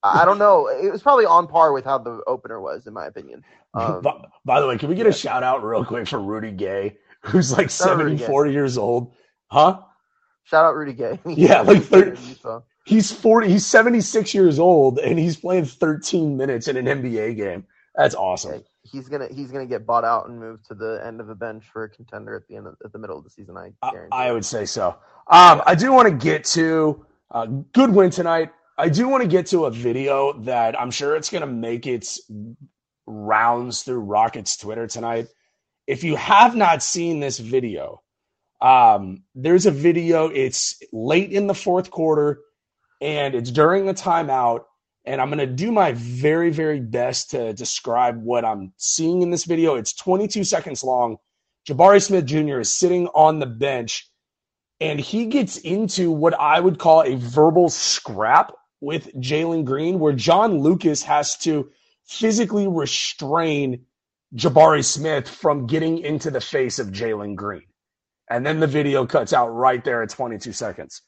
I 0.03 0.25
don't 0.25 0.39
know. 0.39 0.67
It 0.67 0.91
was 0.91 1.03
probably 1.03 1.27
on 1.27 1.47
par 1.47 1.73
with 1.73 1.85
how 1.85 1.99
the 1.99 2.23
opener 2.27 2.61
was, 2.61 2.87
in 2.87 2.93
my 2.93 3.07
opinion. 3.07 3.45
Um, 3.75 4.03
by, 4.03 4.25
by, 4.45 4.61
the 4.61 4.67
way, 4.67 4.77
can 4.77 4.89
we 4.89 4.97
get 4.97 5.07
yeah. 5.07 5.11
a 5.11 5.15
shout 5.15 5.45
out 5.45 5.65
real 5.65 5.85
quick 5.85 6.09
for 6.09 6.19
Rudy 6.19 6.51
Gay, 6.51 6.97
who's 7.21 7.57
like 7.57 7.71
74 7.71 8.49
years 8.49 8.77
old? 8.77 9.15
Huh? 9.47 9.81
Shout 10.45 10.65
out 10.65 10.75
Rudy 10.75 10.93
Gay. 10.93 11.21
yeah, 11.27 11.61
like 11.61 11.85
30, 11.85 12.21
he's 12.85 13.13
40, 13.13 13.49
he's 13.49 13.65
76 13.65 14.35
years 14.35 14.59
old 14.59 14.99
and 14.99 15.19
he's 15.19 15.37
playing 15.37 15.67
13 15.67 16.37
minutes 16.37 16.67
in 16.67 16.77
an 16.77 16.87
NBA 16.87 17.37
game. 17.37 17.65
That's 17.95 18.17
awesome. 18.17 18.65
He's 18.85 19.09
gonna 19.09 19.29
he's 19.31 19.53
gonna 19.53 19.67
get 19.67 19.87
bought 19.87 20.05
out 20.05 20.29
and 20.29 20.39
moved 20.41 20.67
to 20.67 20.75
the 20.75 21.01
end 21.05 21.21
of 21.21 21.29
the 21.29 21.35
bench 21.35 21.65
for 21.73 21.85
a 21.85 21.89
contender 21.89 22.35
at 22.35 22.49
the 22.49 22.57
end 22.57 22.67
of 22.67 22.75
at 22.85 22.93
the 22.93 22.99
middle 22.99 23.17
of 23.17 23.25
the 23.25 23.31
season. 23.31 23.57
I 23.57 23.73
guarantee. 23.91 24.17
I, 24.17 24.29
I 24.29 24.33
would 24.33 24.45
say 24.45 24.65
so. 24.65 24.97
Um, 25.29 25.63
I 25.67 25.75
do 25.75 25.93
want 25.93 26.09
to 26.09 26.15
get 26.15 26.45
to 26.47 27.07
a 27.31 27.37
uh, 27.37 27.47
good 27.47 27.91
win 27.91 28.11
tonight. 28.11 28.51
I 28.77 28.89
do 28.89 29.09
want 29.09 29.23
to 29.23 29.29
get 29.29 29.47
to 29.49 29.67
a 29.67 29.71
video 29.71 30.33
that 30.41 30.79
I'm 30.81 30.91
sure 30.91 31.15
it's 31.15 31.31
going 31.31 31.43
to 31.43 31.47
make 31.47 31.87
its 31.87 32.21
rounds 33.07 33.83
through 33.83 34.01
Rockets 34.01 34.57
Twitter 34.57 34.87
tonight. 34.87 35.29
If 35.87 36.05
you 36.05 36.17
have 36.17 36.57
not 36.57 36.83
seen 36.83 37.21
this 37.21 37.39
video, 37.39 38.03
um, 38.61 39.25
there's 39.35 39.67
a 39.67 39.71
video. 39.71 40.29
It's 40.29 40.81
late 40.93 41.33
in 41.33 41.47
the 41.47 41.55
fourth 41.55 41.91
quarter, 41.91 42.41
and 43.01 43.35
it's 43.35 43.51
during 43.51 43.89
a 43.89 43.95
timeout. 43.95 44.65
And 45.05 45.21
I'm 45.21 45.29
going 45.29 45.39
to 45.39 45.47
do 45.47 45.73
my 45.73 45.93
very, 45.93 46.51
very 46.51 46.81
best 46.81 47.31
to 47.31 47.53
describe 47.53 48.23
what 48.23 48.45
I'm 48.45 48.73
seeing 48.77 49.23
in 49.23 49.31
this 49.31 49.45
video. 49.45 49.75
It's 49.75 49.93
22 49.95 50.45
seconds 50.45 50.85
long. 50.85 51.17
Jabari 51.69 52.03
Smith 52.03 52.27
Jr. 52.27 52.61
is 52.61 52.73
sitting 52.73 53.09
on 53.09 53.39
the 53.39 53.47
bench, 53.47 54.09
and 54.81 54.99
he 55.01 55.27
gets 55.27 55.59
into 55.59 56.11
what 56.11 56.35
I 56.35 56.59
would 56.59 56.79
call 56.79 57.03
a 57.03 57.17
verbal 57.17 57.69
scrap 57.69 58.53
with 58.81 59.13
Jalen 59.15 59.65
Green, 59.65 59.99
where 59.99 60.13
John 60.13 60.61
Lucas 60.61 61.03
has 61.05 61.37
to 61.39 61.71
physically 62.05 62.67
restrain 62.69 63.87
Jabari 64.35 64.85
Smith 64.85 65.29
from 65.29 65.67
getting 65.67 65.99
into 65.99 66.31
the 66.31 66.41
face 66.41 66.79
of 66.79 66.89
Jalen 66.89 67.37
Green. 67.37 67.67
And 68.29 68.47
then 68.47 68.61
the 68.61 68.67
video 68.67 69.07
cuts 69.07 69.33
out 69.33 69.49
right 69.49 69.85
there 69.85 70.03
at 70.03 70.11
22 70.11 70.53
seconds. 70.53 71.03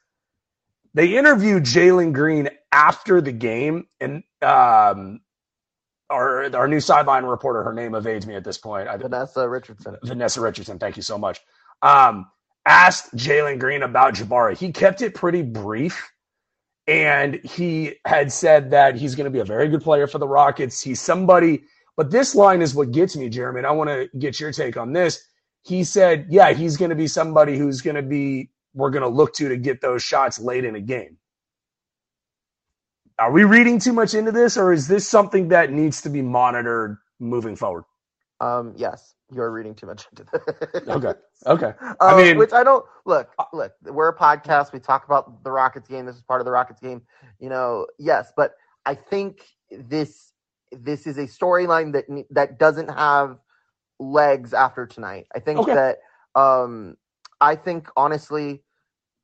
They 0.95 1.17
interview 1.17 1.59
Jalen 1.59 2.13
Green 2.13 2.49
after 2.75 3.21
the 3.21 3.33
game, 3.33 3.87
and 4.01 4.25
um, 4.43 5.21
our 6.11 6.55
our 6.57 6.69
new 6.69 6.81
sideline 6.81 7.25
reporter, 7.25 7.63
her 7.63 7.73
name 7.73 7.95
evades 7.95 8.27
me 8.27 8.35
at 8.35 8.45
this 8.45 8.59
point. 8.59 8.89
Vanessa 9.01 9.49
Richardson. 9.49 9.97
Vanessa 10.05 10.41
Richardson, 10.41 10.79
thank 10.79 10.97
you 10.97 11.03
so 11.03 11.17
much. 11.17 11.41
Um, 11.83 12.27
asked 12.67 13.15
Jalen 13.17 13.61
Green 13.61 13.85
about 13.85 14.15
Jabari. 14.15 14.59
He 14.59 14.73
kept 14.73 15.03
it 15.03 15.15
pretty 15.15 15.43
brief, 15.43 16.11
and 16.89 17.37
he 17.45 17.95
had 18.07 18.33
said 18.33 18.73
that 18.73 18.97
he's 18.97 19.15
going 19.15 19.27
to 19.27 19.31
be 19.31 19.39
a 19.41 19.45
very 19.45 19.69
good 19.69 19.83
player 19.83 20.09
for 20.09 20.19
the 20.19 20.29
Rockets. 20.29 20.83
He's 20.83 21.01
somebody, 21.01 21.63
but 21.97 22.11
this 22.11 22.35
line 22.35 22.61
is 22.61 22.75
what 22.75 22.91
gets 22.91 23.17
me, 23.17 23.29
Jeremy. 23.29 23.61
And 23.61 23.69
I 23.69 23.71
want 23.71 23.91
to 23.91 24.09
get 24.19 24.41
your 24.41 24.53
take 24.53 24.77
on 24.77 24.93
this. 24.93 25.25
He 25.63 25.85
said, 25.85 26.27
"Yeah, 26.29 26.53
he's 26.53 26.77
going 26.77 26.91
to 26.91 26.97
be 26.97 27.07
somebody 27.07 27.57
who's 27.57 27.83
going 27.83 27.97
to 27.97 28.03
be 28.03 28.51
we're 28.75 28.91
going 28.91 29.03
to 29.05 29.09
look 29.09 29.33
to 29.35 29.49
to 29.49 29.57
get 29.57 29.81
those 29.81 30.03
shots 30.03 30.41
late 30.41 30.65
in 30.65 30.75
a 30.77 30.81
game. 30.81 31.19
Are 33.19 33.31
we 33.31 33.45
reading 33.45 33.79
too 33.79 33.93
much 33.93 34.15
into 34.15 34.33
this, 34.33 34.57
or 34.57 34.73
is 34.73 34.89
this 34.89 35.09
something 35.09 35.49
that 35.49 35.71
needs 35.71 36.03
to 36.03 36.09
be 36.09 36.21
monitored 36.21 36.97
moving 37.21 37.55
forward? 37.55 37.85
Um, 38.41 38.75
yes, 38.77 39.15
you're 39.33 39.51
reading 39.51 39.75
too 39.75 39.87
much 39.87 40.07
into 40.11 40.27
this. 40.33 40.89
okay. 40.89 41.13
Okay. 41.47 41.73
I 42.01 42.13
um, 42.13 42.17
mean, 42.17 42.39
which 42.39 42.53
I 42.53 42.65
don't 42.65 42.85
look. 43.05 43.31
Look, 43.53 43.73
we're 43.83 44.09
a 44.09 44.17
podcast. 44.17 44.73
We 44.73 44.81
talk 44.81 45.05
about 45.05 45.45
the 45.45 45.51
Rockets 45.51 45.89
game. 45.89 46.07
This 46.07 46.17
is 46.17 46.23
part 46.23 46.41
of 46.41 46.45
the 46.45 46.51
Rockets 46.51 46.81
game. 46.81 47.03
You 47.39 47.49
know, 47.49 47.87
yes, 47.99 48.33
but 48.37 48.55
I 48.85 48.95
think 48.95 49.47
this 49.71 50.33
this 50.73 51.07
is 51.07 51.19
a 51.19 51.27
storyline 51.27 51.93
that 51.93 52.07
that 52.31 52.59
doesn't 52.59 52.89
have 52.89 53.39
legs 54.01 54.53
after 54.53 54.87
tonight. 54.87 55.27
I 55.35 55.39
think 55.39 55.61
okay. 55.61 55.75
that 55.75 55.99
um 56.35 56.97
I 57.41 57.55
think 57.55 57.89
honestly, 57.97 58.63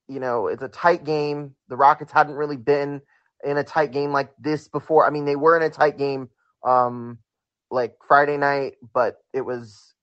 you 0.09 0.21
know, 0.21 0.47
it's 0.47 0.63
a 0.63 0.69
tight 0.69 1.05
game. 1.05 1.55
The 1.69 1.77
Rockets 1.77 2.13
hadn't 2.13 2.35
really 2.35 2.57
been 2.57 3.01
in 3.45 3.57
a 3.57 3.65
tight 3.65 3.93
game 3.93 4.13
like 4.13 4.31
this 4.39 4.69
before. 4.69 5.07
I 5.07 5.11
mean, 5.11 5.25
they 5.25 5.37
were 5.37 5.57
in 5.57 5.63
a 5.63 5.71
tight 5.71 5.99
game 5.99 6.29
um 6.67 7.19
like 7.71 7.95
Friday 8.07 8.37
night, 8.37 8.75
but 8.93 9.19
it 9.33 9.43
was 9.43 9.95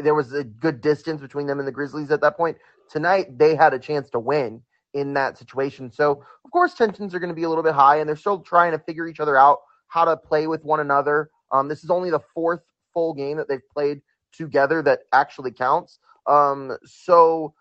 there 0.00 0.14
was 0.14 0.32
a 0.32 0.44
good 0.44 0.80
distance 0.80 1.20
between 1.20 1.46
them 1.46 1.58
and 1.58 1.66
the 1.66 1.72
Grizzlies 1.72 2.10
at 2.10 2.20
that 2.20 2.36
point. 2.36 2.56
Tonight 2.90 3.38
they 3.38 3.54
had 3.54 3.74
a 3.74 3.78
chance 3.78 4.10
to 4.10 4.18
win 4.18 4.62
in 4.94 5.12
that 5.14 5.36
situation. 5.36 5.90
So, 5.92 6.24
of 6.44 6.50
course, 6.50 6.74
tensions 6.74 7.14
are 7.14 7.18
going 7.18 7.28
to 7.28 7.34
be 7.34 7.42
a 7.42 7.48
little 7.48 7.64
bit 7.64 7.74
high 7.74 7.96
and 7.96 8.08
they're 8.08 8.16
still 8.16 8.40
trying 8.40 8.72
to 8.72 8.78
figure 8.78 9.06
each 9.06 9.20
other 9.20 9.36
out, 9.36 9.58
how 9.88 10.04
to 10.04 10.16
play 10.16 10.46
with 10.46 10.64
one 10.64 10.80
another. 10.80 11.30
Um, 11.52 11.68
this 11.68 11.84
is 11.84 11.90
only 11.90 12.10
the 12.10 12.20
fourth 12.34 12.62
full 12.94 13.12
game 13.12 13.36
that 13.36 13.48
they've 13.48 13.68
played 13.72 14.00
together 14.32 14.82
that 14.82 15.00
actually 15.12 15.52
counts. 15.52 15.98
Um, 16.26 16.76
so, 16.84 17.54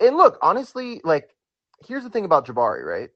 and 0.00 0.16
look, 0.16 0.38
honestly, 0.42 1.00
like, 1.04 1.34
here's 1.86 2.04
the 2.04 2.10
thing 2.10 2.24
about 2.24 2.46
Jabari, 2.46 2.84
right? 2.84 3.10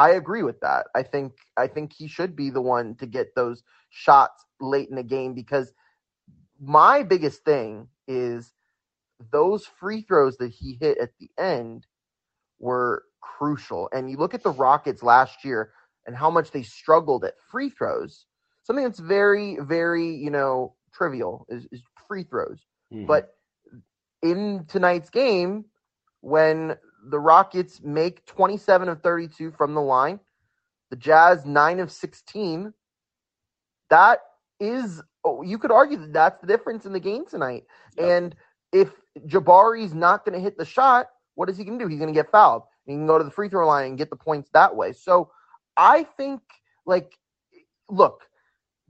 I 0.00 0.12
agree 0.12 0.42
with 0.42 0.60
that. 0.60 0.86
I 0.94 1.02
think 1.02 1.32
I 1.58 1.66
think 1.66 1.92
he 1.92 2.08
should 2.08 2.34
be 2.34 2.48
the 2.48 2.62
one 2.62 2.94
to 2.96 3.06
get 3.06 3.34
those 3.34 3.62
shots 3.90 4.46
late 4.58 4.88
in 4.88 4.96
the 4.96 5.02
game 5.02 5.34
because 5.34 5.74
my 6.58 7.02
biggest 7.02 7.44
thing 7.44 7.88
is 8.08 8.54
those 9.30 9.66
free 9.66 10.00
throws 10.00 10.38
that 10.38 10.52
he 10.52 10.78
hit 10.80 10.96
at 10.98 11.10
the 11.20 11.28
end 11.38 11.86
were 12.58 13.04
crucial. 13.20 13.90
And 13.92 14.10
you 14.10 14.16
look 14.16 14.32
at 14.32 14.42
the 14.42 14.52
Rockets 14.52 15.02
last 15.02 15.44
year 15.44 15.72
and 16.06 16.16
how 16.16 16.30
much 16.30 16.50
they 16.50 16.62
struggled 16.62 17.24
at 17.24 17.34
free 17.50 17.68
throws. 17.68 18.24
Something 18.62 18.84
that's 18.84 19.00
very, 19.00 19.58
very, 19.60 20.14
you 20.14 20.30
know, 20.30 20.76
trivial 20.94 21.44
is, 21.50 21.66
is 21.72 21.82
free 22.08 22.22
throws. 22.22 22.64
Mm-hmm. 22.92 23.04
But 23.04 23.34
in 24.22 24.64
tonight's 24.66 25.10
game, 25.10 25.66
when 26.22 26.76
the 27.08 27.18
Rockets 27.18 27.80
make 27.82 28.24
27 28.26 28.88
of 28.88 29.02
32 29.02 29.52
from 29.52 29.74
the 29.74 29.80
line, 29.80 30.20
the 30.90 30.96
Jazz 30.96 31.44
9 31.44 31.80
of 31.80 31.90
16, 31.90 32.72
that 33.88 34.20
is, 34.58 35.02
oh, 35.24 35.42
you 35.42 35.58
could 35.58 35.70
argue 35.70 35.98
that 35.98 36.12
that's 36.12 36.40
the 36.40 36.46
difference 36.46 36.84
in 36.86 36.92
the 36.92 37.00
game 37.00 37.24
tonight. 37.26 37.64
Yep. 37.96 38.08
And 38.08 38.36
if 38.72 38.90
Jabari's 39.26 39.94
not 39.94 40.24
going 40.24 40.34
to 40.34 40.42
hit 40.42 40.58
the 40.58 40.64
shot, 40.64 41.06
what 41.34 41.48
is 41.48 41.56
he 41.56 41.64
going 41.64 41.78
to 41.78 41.84
do? 41.84 41.88
He's 41.88 41.98
going 41.98 42.12
to 42.12 42.18
get 42.18 42.30
fouled. 42.30 42.62
He 42.86 42.92
can 42.92 43.06
go 43.06 43.18
to 43.18 43.24
the 43.24 43.30
free 43.30 43.48
throw 43.48 43.66
line 43.66 43.86
and 43.86 43.98
get 43.98 44.10
the 44.10 44.16
points 44.16 44.50
that 44.52 44.74
way. 44.74 44.92
So 44.92 45.30
I 45.76 46.04
think, 46.16 46.40
like, 46.86 47.12
look, 47.88 48.22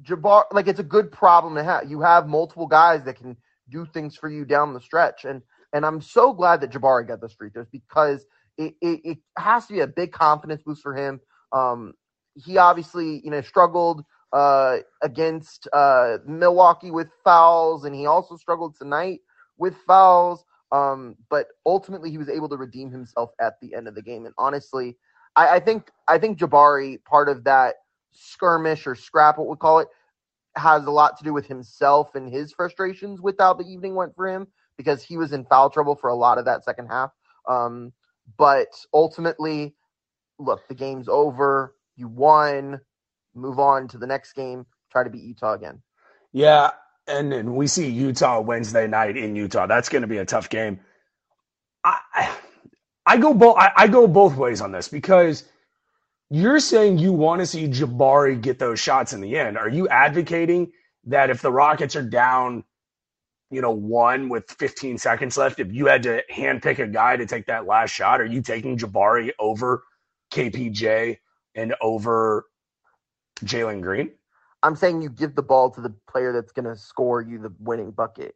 Jabbar, 0.03 0.45
like, 0.53 0.69
it's 0.69 0.81
a 0.81 0.85
good 0.85 1.13
problem 1.13 1.55
to 1.55 1.63
have. 1.63 1.91
You 1.91 2.01
have 2.01 2.27
multiple 2.27 2.67
guys 2.67 3.05
that 3.05 3.17
can 3.17 3.37
do 3.69 3.87
things 3.87 4.17
for 4.17 4.29
you 4.29 4.45
down 4.45 4.75
the 4.75 4.81
stretch. 4.81 5.25
And 5.25 5.43
and 5.73 5.85
I'm 5.87 6.01
so 6.01 6.33
glad 6.33 6.61
that 6.61 6.71
Jabari 6.71 7.07
got 7.07 7.21
those 7.21 7.33
free 7.33 7.51
throws 7.51 7.69
because 7.71 8.27
it, 8.59 8.75
it, 8.81 9.01
it 9.05 9.19
has 9.39 9.67
to 9.67 9.73
be 9.73 9.81
a 9.81 9.87
big 9.87 10.13
confidence 10.13 10.63
boost 10.63 10.83
for 10.83 10.95
him. 10.95 11.21
Um, 11.53 11.95
he 12.35 12.59
obviously, 12.59 13.21
you 13.25 13.31
know, 13.31 13.41
struggled 13.41 14.05
uh, 14.33 14.79
against 15.03 15.69
uh, 15.73 16.19
Milwaukee 16.27 16.91
with 16.91 17.09
fouls, 17.25 17.85
and 17.85 17.95
he 17.95 18.07
also 18.07 18.37
struggled 18.37 18.77
tonight 18.77 19.21
with 19.59 19.77
fouls. 19.87 20.45
Um, 20.73 21.17
but 21.29 21.49
ultimately, 21.67 22.11
he 22.11 22.19
was 22.19 22.29
able 22.29 22.49
to 22.49 22.57
redeem 22.57 22.91
himself 22.91 23.31
at 23.41 23.55
the 23.61 23.75
end 23.75 23.89
of 23.89 23.95
the 23.95 24.03
game. 24.03 24.27
And 24.27 24.35
honestly, 24.39 24.97
I, 25.35 25.57
I 25.57 25.61
think 25.61 25.91
I 26.07 26.19
think 26.19 26.39
Jabari 26.39 27.03
part 27.05 27.29
of 27.29 27.45
that 27.45 27.77
skirmish 28.13 28.87
or 28.87 28.95
scrap, 28.95 29.39
what 29.39 29.49
we 29.49 29.57
call 29.57 29.81
it, 29.81 29.89
has 30.57 30.85
a 30.85 30.91
lot 30.91 31.19
to 31.19 31.25
do 31.25 31.33
with 31.33 31.47
himself 31.47 32.15
and 32.15 32.33
his 32.33 32.53
frustrations 32.53 33.21
with 33.21 33.37
how 33.39 33.55
the 33.55 33.65
evening 33.65 33.95
went 33.95 34.15
for 34.15 34.29
him 34.29 34.47
because 34.81 35.03
he 35.03 35.19
was 35.19 35.33
in 35.33 35.45
foul 35.45 35.69
trouble 35.69 35.95
for 35.95 36.09
a 36.09 36.15
lot 36.15 36.39
of 36.39 36.47
that 36.47 36.65
second 36.65 36.87
half. 36.89 37.11
Um, 37.47 37.93
but 38.39 38.69
ultimately, 38.95 39.75
look, 40.39 40.67
the 40.69 40.75
game's 40.75 41.09
over. 41.09 41.75
You 41.97 42.09
won. 42.09 42.81
Move 43.35 43.59
on 43.59 43.89
to 43.89 43.99
the 43.99 44.07
next 44.07 44.33
game. 44.33 44.65
Try 44.91 45.05
to 45.05 45.11
beat 45.11 45.23
Utah 45.23 45.53
again. 45.55 45.83
Yeah, 46.33 46.71
and 47.07 47.31
then 47.31 47.55
we 47.57 47.67
see 47.67 47.91
Utah 47.91 48.41
Wednesday 48.41 48.87
night 48.87 49.19
in 49.19 49.37
Utah. 49.37 49.67
That's 49.67 49.91
going 49.91 50.03
to 50.03 50.09
be 50.09 50.19
a 50.19 50.25
tough 50.25 50.49
game. 50.49 50.81
I 51.85 51.99
I 53.07 53.19
go 53.19 53.35
both 53.35 53.57
I, 53.59 53.73
I 53.77 53.89
go 53.89 54.07
both 54.07 54.37
ways 54.37 54.63
on 54.63 54.73
this 54.73 54.89
because 54.89 55.45
you're 56.31 56.61
saying 56.61 56.99
you 56.99 57.13
want 57.13 57.41
to 57.41 57.47
see 57.47 57.69
Jabari 57.69 58.41
get 58.41 58.59
those 58.59 58.81
shots 58.81 59.13
in 59.13 59.21
the 59.21 59.37
end. 59.39 59.59
Are 59.59 59.69
you 59.69 59.89
advocating 59.89 60.73
that 61.07 61.31
if 61.31 61.43
the 61.43 61.53
Rockets 61.53 61.97
are 61.97 62.03
down, 62.03 62.65
you 63.51 63.61
know, 63.61 63.71
one 63.73 64.29
with 64.29 64.51
15 64.51 64.99
seconds 64.99 65.37
left, 65.37 65.61
if 65.61 65.73
you 65.73 65.87
had 65.87 66.03
to 66.05 66.23
handpick 66.33 66.79
a 66.79 66.87
guy 66.87 67.17
to 67.17 67.27
take 67.27 67.47
that 67.47 67.67
last 67.67 67.91
shot, 67.91 68.21
are 68.21 68.27
you 68.27 68.43
taking 68.43 68.79
Jabari 68.79 69.31
over 69.39 69.85
KPJ 70.33 71.19
and 71.57 71.75
over 71.83 72.47
Jalen 73.45 73.83
Green? 73.83 74.11
I'm 74.63 74.77
saying 74.77 75.03
you 75.03 75.11
give 75.11 75.35
the 75.35 75.43
ball 75.43 75.71
to 75.73 75.81
the 75.81 75.95
player 76.09 76.33
that's 76.33 76.53
going 76.53 76.67
to 76.67 76.77
score 76.77 77.23
you 77.23 77.39
the 77.39 77.53
winning 77.61 77.93
bucket. 77.93 78.35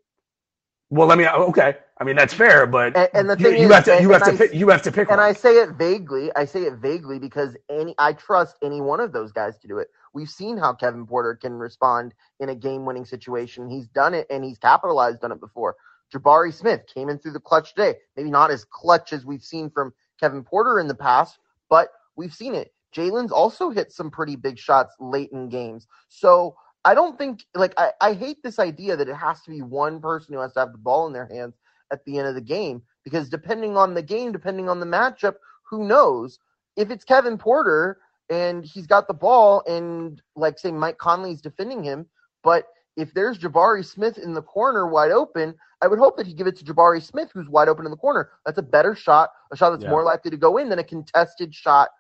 Well, 0.91 1.13
I 1.13 1.17
mean, 1.17 1.29
oh, 1.33 1.49
okay. 1.49 1.77
I 1.99 2.05
mean, 2.05 2.17
that's 2.17 2.35
fair, 2.35 2.67
but 2.67 2.95
and, 2.95 3.09
and 3.15 3.31
the 3.31 3.37
you, 3.37 3.51
thing 3.51 3.63
you 3.63 3.69
is, 3.69 3.73
have 3.73 3.85
to 3.87 4.01
you 4.03 4.11
have 4.11 4.25
to 4.25 4.33
I- 4.33 4.37
pick, 4.37 4.55
you 4.55 4.69
have 4.71 4.83
to 4.83 4.93
pick 4.93 5.09
and 5.09 5.19
one. 5.19 5.21
I 5.21 5.33
say 5.35 5.57
it 5.59 5.71
vaguely. 5.71 6.31
I 6.37 6.45
say 6.47 6.63
it 6.65 6.75
vaguely 6.75 7.19
because 7.19 7.57
any 7.71 7.95
I 7.99 8.15
trust 8.15 8.57
any 8.63 8.81
one 8.81 9.01
of 9.01 9.13
those 9.13 9.33
guys 9.33 9.59
to 9.59 9.69
do 9.69 9.79
it. 9.79 9.89
We've 10.15 10.31
seen 10.31 10.57
how 10.57 10.73
Kevin 10.73 11.07
Porter 11.07 11.35
can 11.35 11.55
respond 11.55 12.15
in 12.41 12.49
a 12.49 12.55
game-winning 12.55 13.05
situation. 13.05 13.69
He's 13.69 13.89
done 13.89 14.15
it 14.15 14.27
and 14.31 14.45
he's 14.45 14.59
capitalized 14.59 15.25
on 15.25 15.33
it 15.33 15.41
before. 15.41 15.77
Jabari 16.15 16.53
Smith 16.53 16.83
came 16.93 17.09
in 17.09 17.19
through 17.19 17.33
the 17.33 17.41
clutch 17.41 17.75
today. 17.75 17.97
Maybe 18.17 18.31
not 18.31 18.51
as 18.51 18.65
clutch 18.65 19.13
as 19.13 19.27
we've 19.27 19.43
seen 19.43 19.71
from 19.71 19.93
Kevin 20.21 20.45
Porter 20.45 20.79
in 20.79 20.87
the 20.87 20.95
past, 20.95 21.39
but 21.69 21.89
we've 22.17 22.33
seen 22.33 22.55
it. 22.55 22.73
Jalen's 22.95 23.33
also 23.33 23.71
hit 23.71 23.93
some 23.93 24.11
pretty 24.11 24.37
big 24.37 24.59
shots 24.59 24.95
late 25.01 25.31
in 25.33 25.49
games. 25.49 25.89
So 26.09 26.55
I 26.85 26.95
don't 26.95 27.19
think 27.19 27.45
like 27.55 27.75
I, 27.77 27.93
I 28.01 28.13
hate 28.13 28.43
this 28.43 28.59
idea 28.59 28.97
that 28.97 29.09
it 29.09 29.17
has 29.17 29.43
to 29.43 29.51
be 29.51 29.63
one 29.63 30.01
person 30.01 30.35
who 30.35 30.41
has 30.41 30.53
to 30.53 30.61
have 30.61 30.73
the 30.73 30.79
ball 30.79 31.07
in 31.07 31.13
their 31.13 31.27
hands 31.27 31.57
at 31.93 32.05
the 32.05 32.19
end 32.19 32.29
of 32.29 32.35
the 32.35 32.41
game 32.41 32.83
because 33.03 33.29
depending 33.29 33.77
on 33.77 33.95
the 33.95 34.03
game, 34.03 34.33
depending 34.33 34.69
on 34.69 34.81
the 34.81 34.87
matchup, 34.87 35.35
who 35.69 35.87
knows? 35.87 36.39
If 36.77 36.91
it's 36.91 37.05
Kevin 37.05 37.39
Porter 37.39 37.99
and 38.31 38.65
he's 38.65 38.87
got 38.87 39.07
the 39.09 39.15
ball 39.15 39.63
and 39.67 40.21
like 40.37 40.59
say 40.59 40.73
Mike 40.73 40.99
Conley's 40.99 41.41
defending 41.43 41.83
him, 41.83 42.07
but 42.43 42.67
if 42.97 43.13
there's 43.13 43.39
Jabari 43.39 43.85
Smith 43.85 44.19
in 44.19 44.35
the 44.35 44.43
corner 44.43 44.87
wide 44.87 45.11
open, 45.11 45.55
I 45.83 45.89
would 45.89 45.99
hope 45.99 46.17
that 46.17 46.27
he'd 46.27 46.37
give 46.37 46.47
it 46.47 46.57
to 46.59 46.65
Jabari 46.65 47.03
Smith 47.03 47.31
who's 47.35 47.49
wide 47.49 47.69
open 47.69 47.85
in 47.85 47.91
the 47.91 47.97
corner. 47.97 48.31
That's 48.47 48.59
a 48.59 48.63
better 48.63 48.95
shot, 48.95 49.31
a 49.53 49.57
shot 49.57 49.71
that's 49.71 49.83
Yeah. 49.85 49.91
more 49.91 50.05
likely 50.05 50.31
to 50.31 50.37
go 50.37 50.59
in 50.59 50.69
than 50.69 50.79
a 50.79 50.85
contested 50.85 51.55
shot 51.55 51.91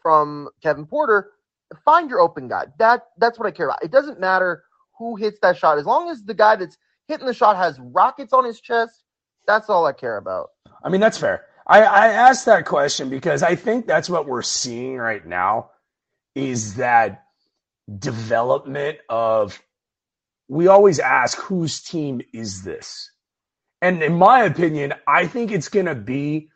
from 0.00 0.48
Kevin 0.62 0.86
Porter. 0.86 1.30
Find 1.84 2.10
your 2.10 2.20
open 2.20 2.48
guy. 2.48 2.66
That 2.78 3.08
that's 3.18 3.38
what 3.38 3.46
I 3.46 3.50
care 3.50 3.66
about. 3.66 3.82
It 3.82 3.90
doesn't 3.90 4.20
matter 4.20 4.64
who 4.98 5.16
hits 5.16 5.38
that 5.40 5.56
shot 5.56 5.78
as 5.78 5.86
long 5.86 6.10
as 6.10 6.22
the 6.22 6.34
guy 6.34 6.56
that's 6.56 6.76
hitting 7.08 7.26
the 7.26 7.34
shot 7.34 7.56
has 7.56 7.80
rockets 7.80 8.32
on 8.32 8.44
his 8.44 8.60
chest. 8.60 9.04
That's 9.46 9.70
all 9.70 9.86
I 9.86 9.92
care 9.92 10.18
about. 10.18 10.50
I 10.84 10.88
mean, 10.90 11.00
that's 11.00 11.18
fair. 11.18 11.46
I, 11.66 11.82
I 11.82 12.08
asked 12.08 12.46
that 12.46 12.66
question 12.66 13.10
because 13.10 13.42
I 13.42 13.56
think 13.56 13.86
that's 13.86 14.10
what 14.10 14.26
we're 14.26 14.42
seeing 14.42 14.96
right 14.96 15.26
now 15.26 15.70
is 16.34 16.76
that 16.76 17.24
development 17.98 18.98
of 19.08 19.60
we 20.48 20.66
always 20.66 20.98
ask 20.98 21.38
whose 21.38 21.82
team 21.82 22.20
is 22.32 22.62
this? 22.62 23.10
And 23.80 24.02
in 24.02 24.14
my 24.14 24.44
opinion, 24.44 24.94
I 25.06 25.26
think 25.26 25.52
it's 25.52 25.68
going 25.68 25.86
to 25.86 25.94
be 25.94 26.50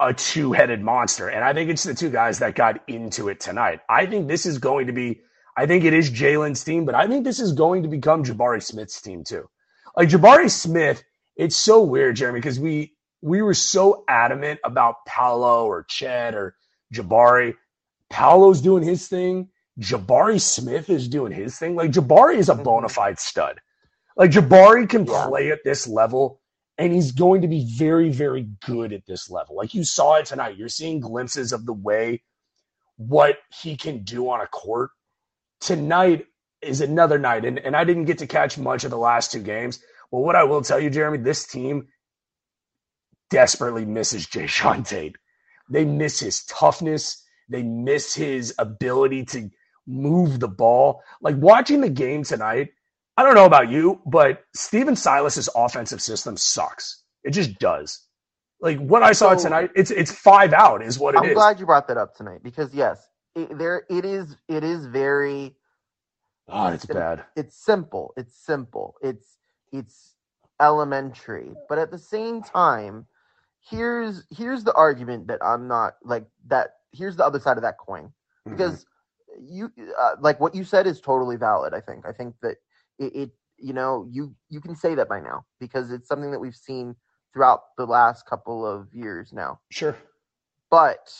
a 0.00 0.14
two 0.14 0.52
headed 0.52 0.82
monster. 0.82 1.28
And 1.28 1.44
I 1.44 1.52
think 1.52 1.70
it's 1.70 1.84
the 1.84 1.94
two 1.94 2.10
guys 2.10 2.38
that 2.40 2.54
got 2.54 2.80
into 2.88 3.28
it 3.28 3.40
tonight. 3.40 3.80
I 3.88 4.06
think 4.06 4.28
this 4.28 4.46
is 4.46 4.58
going 4.58 4.86
to 4.86 4.92
be, 4.92 5.20
I 5.56 5.66
think 5.66 5.84
it 5.84 5.94
is 5.94 6.10
Jalen's 6.10 6.64
team, 6.64 6.84
but 6.84 6.94
I 6.94 7.06
think 7.06 7.24
this 7.24 7.40
is 7.40 7.52
going 7.52 7.82
to 7.82 7.88
become 7.88 8.24
Jabari 8.24 8.62
Smith's 8.62 9.00
team 9.00 9.24
too. 9.24 9.48
Like 9.96 10.08
Jabari 10.08 10.50
Smith, 10.50 11.02
it's 11.36 11.56
so 11.56 11.82
weird, 11.82 12.16
Jeremy, 12.16 12.40
because 12.40 12.60
we, 12.60 12.94
we 13.22 13.42
were 13.42 13.54
so 13.54 14.04
adamant 14.08 14.60
about 14.64 15.04
Paolo 15.06 15.66
or 15.66 15.84
Chet 15.84 16.34
or 16.34 16.54
Jabari. 16.94 17.54
Paolo's 18.10 18.60
doing 18.60 18.82
his 18.82 19.08
thing. 19.08 19.48
Jabari 19.80 20.40
Smith 20.40 20.90
is 20.90 21.08
doing 21.08 21.32
his 21.32 21.58
thing. 21.58 21.76
Like 21.76 21.92
Jabari 21.92 22.36
is 22.36 22.48
a 22.48 22.54
bona 22.54 22.86
mm-hmm. 22.86 22.94
fide 22.94 23.18
stud. 23.18 23.60
Like 24.16 24.30
Jabari 24.30 24.88
can 24.88 25.06
Yeah. 25.06 25.26
play 25.26 25.50
at 25.50 25.64
this 25.64 25.86
level 25.86 26.40
and 26.78 26.92
he's 26.92 27.12
going 27.12 27.42
to 27.42 27.48
be 27.48 27.66
very, 27.76 28.10
very 28.10 28.48
good 28.66 28.92
at 28.92 29.06
this 29.06 29.30
level. 29.30 29.56
Like 29.56 29.74
you 29.74 29.84
saw 29.84 30.14
it 30.16 30.26
tonight. 30.26 30.56
You're 30.56 30.68
seeing 30.68 31.00
glimpses 31.00 31.52
of 31.52 31.66
the 31.66 31.74
way 31.74 32.22
what 32.96 33.38
he 33.62 33.76
can 33.76 34.02
do 34.02 34.30
on 34.30 34.40
a 34.40 34.46
court. 34.46 34.90
Tonight 35.60 36.26
is 36.62 36.80
another 36.80 37.18
night, 37.18 37.44
and, 37.44 37.58
and 37.58 37.76
I 37.76 37.84
didn't 37.84 38.06
get 38.06 38.18
to 38.18 38.26
catch 38.26 38.58
much 38.58 38.84
of 38.84 38.90
the 38.90 38.98
last 38.98 39.32
two 39.32 39.40
games. 39.42 39.80
But 40.10 40.20
what 40.20 40.36
I 40.36 40.44
will 40.44 40.62
tell 40.62 40.80
you, 40.80 40.90
Jeremy, 40.90 41.18
this 41.18 41.46
team 41.46 41.88
desperately 43.30 43.84
misses 43.84 44.26
Jae'Sean 44.26 44.86
Tate. 44.86 45.16
They 45.70 45.84
miss 45.84 46.20
his 46.20 46.44
toughness. 46.44 47.24
They 47.48 47.62
miss 47.62 48.14
his 48.14 48.54
ability 48.58 49.24
to 49.26 49.50
move 49.86 50.40
the 50.40 50.48
ball. 50.48 51.02
Like 51.20 51.36
watching 51.36 51.80
the 51.80 51.90
game 51.90 52.22
tonight, 52.24 52.70
I 53.16 53.22
don't 53.22 53.34
know 53.34 53.44
about 53.46 53.70
you, 53.70 54.00
but 54.06 54.44
Stephen 54.54 54.94
Silas's 54.96 55.48
offensive 55.54 56.00
system 56.02 56.36
sucks. 56.36 57.02
It 57.24 57.30
just 57.30 57.58
does. 57.58 58.00
Like 58.60 58.78
what 58.78 59.02
I 59.02 59.12
saw 59.12 59.36
So- 59.36 59.44
tonight, 59.44 59.70
it's 59.74 59.90
it's 59.90 60.12
five 60.12 60.52
out 60.52 60.82
is 60.82 60.98
what 60.98 61.14
it 61.14 61.18
I'm 61.18 61.24
is. 61.30 61.34
glad 61.34 61.60
you 61.60 61.66
brought 61.66 61.88
that 61.88 61.96
up 61.96 62.14
tonight 62.14 62.42
because 62.42 62.74
yes, 62.74 63.08
it, 63.34 63.56
there 63.58 63.84
it 63.88 64.04
is. 64.04 64.36
It 64.48 64.64
is 64.64 64.86
very. 64.86 65.54
Oh, 66.48 66.66
it's 66.68 66.84
bad. 66.86 67.24
It's 67.36 67.56
simple. 67.56 68.12
It's 68.16 68.36
simple. 68.36 68.96
It's 69.02 69.38
it's 69.72 70.14
elementary, 70.60 71.52
but 71.68 71.78
at 71.78 71.90
the 71.90 71.98
same 71.98 72.42
time, 72.42 73.06
here's 73.68 74.24
here's 74.30 74.64
the 74.64 74.74
argument 74.74 75.28
that 75.28 75.40
I'm 75.44 75.68
not 75.68 75.94
like 76.02 76.26
that. 76.48 76.70
Here's 76.92 77.16
the 77.16 77.24
other 77.24 77.40
side 77.40 77.56
of 77.56 77.62
that 77.62 77.78
coin 77.78 78.12
Mm-hmm. 78.48 78.56
because 78.56 78.86
you 79.38 79.70
uh, 80.00 80.16
like 80.20 80.40
what 80.40 80.54
you 80.54 80.64
said 80.64 80.86
is 80.86 81.00
totally 81.00 81.36
valid. 81.36 81.74
I 81.74 81.80
think. 81.80 82.06
I 82.06 82.12
think 82.12 82.34
that 82.42 82.56
it, 82.98 83.14
it 83.14 83.30
you 83.58 83.72
know 83.72 84.06
you 84.10 84.34
you 84.48 84.60
can 84.60 84.74
say 84.74 84.94
that 84.94 85.08
by 85.08 85.20
now 85.20 85.44
because 85.58 85.90
it's 85.90 86.08
something 86.08 86.30
that 86.30 86.40
we've 86.40 86.56
seen 86.56 86.96
throughout 87.32 87.60
the 87.76 87.86
last 87.86 88.26
couple 88.26 88.66
of 88.66 88.88
years 88.92 89.32
now. 89.32 89.60
Sure. 89.70 89.96
But 90.70 91.12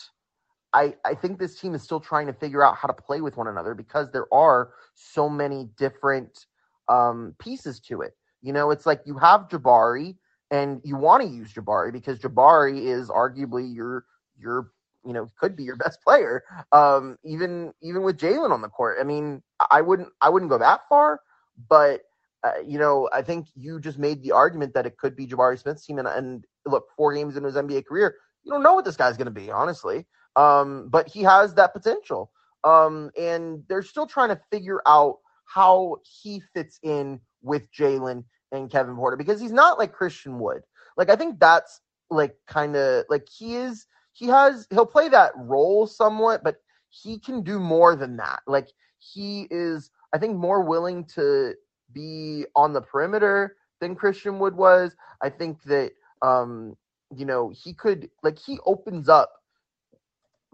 I 0.73 0.95
I 1.05 1.15
think 1.15 1.39
this 1.39 1.61
team 1.61 1.75
is 1.75 1.83
still 1.83 2.01
trying 2.01 2.27
to 2.27 2.33
figure 2.33 2.65
out 2.65 2.77
how 2.77 2.89
to 2.89 2.95
play 2.95 3.21
with 3.21 3.37
one 3.37 3.49
another 3.49 3.75
because 3.75 4.11
there 4.11 4.33
are 4.33 4.71
so 4.95 5.29
many 5.29 5.69
different 5.77 6.47
um, 6.89 7.35
pieces 7.39 7.81
to 7.81 8.03
it. 8.03 8.17
You 8.43 8.53
know, 8.53 8.71
it's 8.71 8.87
like 8.87 9.03
you 9.05 9.19
have 9.19 9.49
Jabari 9.49 10.17
and 10.51 10.81
you 10.85 10.97
want 10.97 11.23
to 11.23 11.29
use 11.29 11.53
Jabari 11.53 11.93
because 11.93 12.19
Jabari 12.19 12.87
is 12.87 13.09
arguably 13.09 13.75
your 13.75 14.05
your 14.39 14.71
you 15.05 15.13
know 15.13 15.29
could 15.39 15.57
be 15.57 15.65
your 15.65 15.77
best 15.85 16.03
player. 16.03 16.43
Um, 16.73 17.19
even 17.25 17.73
even 17.83 18.03
with 18.03 18.19
Jalen 18.19 18.51
on 18.51 18.63
the 18.63 18.69
court. 18.69 18.99
I 19.01 19.05
mean, 19.05 19.43
I 19.71 19.81
wouldn't 19.81 20.09
I 20.21 20.29
wouldn't 20.29 20.51
go 20.51 20.59
that 20.59 20.83
far, 20.89 21.21
but 21.69 22.03
uh, 22.43 22.53
you 22.67 22.79
know, 22.79 23.09
I 23.13 23.23
think 23.23 23.49
you 23.55 23.81
just 23.81 23.99
made 23.99 24.23
the 24.23 24.33
argument 24.33 24.75
that 24.75 24.87
it 24.87 24.97
could 24.97 25.15
be 25.15 25.27
Jabari 25.27 25.59
Smith's 25.59 25.85
team. 25.85 25.99
And, 25.99 26.09
and 26.09 26.45
look, 26.67 26.87
four 26.97 27.15
games 27.15 27.37
in 27.37 27.45
his 27.45 27.55
NBA 27.55 27.87
career, 27.87 28.17
you 28.45 28.51
don't 28.51 28.63
know 28.63 28.75
what 28.75 28.85
this 28.85 28.97
guy's 28.97 29.17
going 29.17 29.27
to 29.27 29.31
be, 29.31 29.51
honestly. 29.51 30.07
Um, 30.37 30.89
but 30.89 31.09
he 31.09 31.23
has 31.23 31.55
that 31.55 31.75
potential. 31.75 32.31
Um, 32.65 33.11
and 33.19 33.63
they're 33.69 33.83
still 33.83 34.07
trying 34.07 34.31
to 34.31 34.41
figure 34.51 34.81
out 34.87 35.19
how 35.45 35.97
he 36.23 36.43
fits 36.55 36.79
in 36.83 37.21
with 37.43 37.71
Jalen 37.73 38.25
and 38.53 38.71
Kevin 38.71 38.97
Porter 38.97 39.17
because 39.17 39.41
he's 39.41 39.53
not 39.53 39.79
like 39.79 39.93
Christian 39.93 40.39
Wood. 40.39 40.63
Like, 40.97 41.11
I 41.11 41.17
think 41.17 41.41
that's 41.41 41.81
like 42.11 42.37
kind 42.47 42.77
of 42.77 43.05
like 43.09 43.29
he 43.29 43.57
is, 43.57 43.87
he 44.13 44.27
has, 44.27 44.67
he'll 44.71 44.87
play 44.87 45.09
that 45.09 45.33
role 45.37 45.87
somewhat, 45.87 46.43
but 46.43 46.57
he 46.91 47.19
can 47.19 47.43
do 47.43 47.59
more 47.59 47.97
than 47.97 48.17
that. 48.17 48.41
Like, 48.47 48.69
he 48.99 49.47
is, 49.51 49.91
I 50.13 50.19
think, 50.19 50.37
more 50.37 50.63
willing 50.63 51.05
to 51.15 51.55
be 51.93 52.45
on 52.55 52.73
the 52.73 52.83
perimeter 52.83 53.57
than 53.81 53.95
Christian 53.95 54.39
Wood 54.39 54.57
was. 54.57 54.95
I 55.23 55.31
think 55.31 55.63
that 55.65 55.93
um, 56.23 56.77
you 57.17 57.25
know, 57.25 57.51
he 57.55 57.75
could 57.75 58.11
like 58.23 58.39
he 58.39 58.59
opens 58.65 59.09
up 59.09 59.33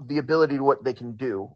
the 0.06 0.18
ability 0.18 0.56
to 0.56 0.64
what 0.64 0.84
they 0.84 0.94
can 0.94 1.16
do 1.16 1.50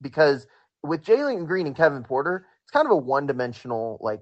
because 0.00 0.46
with 0.82 1.04
Jalen 1.04 1.46
Green 1.46 1.66
and 1.66 1.76
Kevin 1.76 2.02
Porter, 2.04 2.46
it's 2.64 2.70
kind 2.70 2.86
of 2.86 2.92
a 2.92 2.96
one-dimensional 2.96 3.98
like 4.00 4.20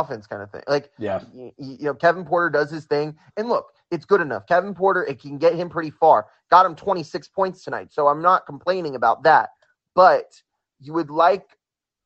offense 0.00 0.26
kind 0.26 0.42
of 0.42 0.50
thing. 0.50 0.62
Like 0.68 0.90
Yeah. 0.98 1.20
y- 1.34 1.52
y- 1.58 1.76
you 1.80 1.84
know, 1.86 1.94
Kevin 1.94 2.24
Porter 2.24 2.50
does 2.50 2.70
his 2.70 2.86
thing, 2.86 3.16
and 3.36 3.48
look, 3.48 3.66
it's 3.90 4.04
good 4.04 4.20
enough. 4.20 4.46
Kevin 4.46 4.74
Porter, 4.74 5.04
it 5.04 5.20
can 5.20 5.38
get 5.38 5.54
him 5.54 5.68
pretty 5.70 5.90
far. 5.90 6.26
Got 6.50 6.66
him 6.66 6.74
26 6.76 7.28
points 7.28 7.64
tonight, 7.64 7.92
so 7.92 8.08
I'm 8.08 8.22
not 8.22 8.46
complaining 8.46 8.96
about 8.96 9.22
that. 9.24 9.50
But 9.94 10.42
you 10.80 10.92
would 10.94 11.10
like 11.10 11.58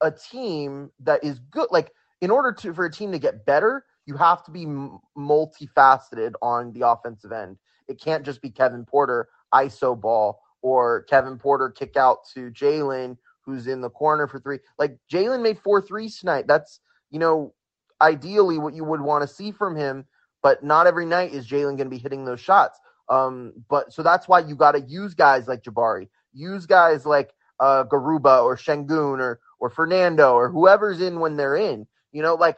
a 0.02 0.10
team 0.10 0.90
that 1.00 1.24
is 1.24 1.38
good. 1.50 1.68
Like 1.70 1.92
in 2.20 2.30
order 2.30 2.52
to 2.52 2.74
for 2.74 2.84
a 2.86 2.92
team 2.92 3.12
to 3.12 3.18
get 3.18 3.46
better, 3.46 3.84
you 4.06 4.16
have 4.16 4.44
to 4.44 4.50
be 4.50 4.64
m- 4.64 4.98
multifaceted 5.16 6.32
on 6.42 6.72
the 6.72 6.86
offensive 6.88 7.32
end. 7.32 7.58
It 7.88 8.00
can't 8.00 8.24
just 8.24 8.42
be 8.42 8.50
Kevin 8.50 8.84
Porter 8.84 9.28
ISO 9.54 9.98
ball 9.98 10.40
or 10.62 11.04
Kevin 11.04 11.38
Porter 11.38 11.70
kick 11.70 11.96
out 11.96 12.18
to 12.34 12.50
Jalen 12.50 13.16
who's 13.48 13.66
in 13.66 13.80
the 13.80 13.90
corner 13.90 14.26
for 14.28 14.38
three. 14.38 14.58
Like 14.78 14.98
Jalen 15.10 15.42
made 15.42 15.58
four 15.58 15.80
threes 15.80 16.18
tonight. 16.18 16.46
That's 16.46 16.80
you 17.10 17.18
know 17.18 17.54
ideally 18.00 18.58
what 18.58 18.74
you 18.74 18.84
would 18.84 19.00
want 19.00 19.28
to 19.28 19.34
see 19.34 19.52
from 19.52 19.76
him, 19.76 20.06
but 20.42 20.62
not 20.62 20.86
every 20.86 21.06
night 21.06 21.32
is 21.32 21.46
Jalen 21.46 21.76
going 21.76 21.78
to 21.78 21.90
be 21.90 21.98
hitting 21.98 22.24
those 22.24 22.40
shots. 22.40 22.78
Um, 23.08 23.52
but 23.68 23.92
so 23.92 24.02
that's 24.02 24.28
why 24.28 24.40
you 24.40 24.54
got 24.54 24.72
to 24.72 24.80
use 24.80 25.14
guys 25.14 25.48
like 25.48 25.62
Jabari, 25.62 26.08
use 26.32 26.66
guys 26.66 27.06
like 27.06 27.32
uh, 27.60 27.84
Garuba 27.84 28.44
or 28.44 28.56
Sengun 28.56 29.20
or 29.20 29.40
or 29.60 29.70
Fernando 29.70 30.34
or 30.34 30.48
whoever's 30.48 31.00
in 31.00 31.20
when 31.20 31.36
they're 31.36 31.56
in. 31.56 31.86
You 32.12 32.22
know, 32.22 32.34
like 32.34 32.56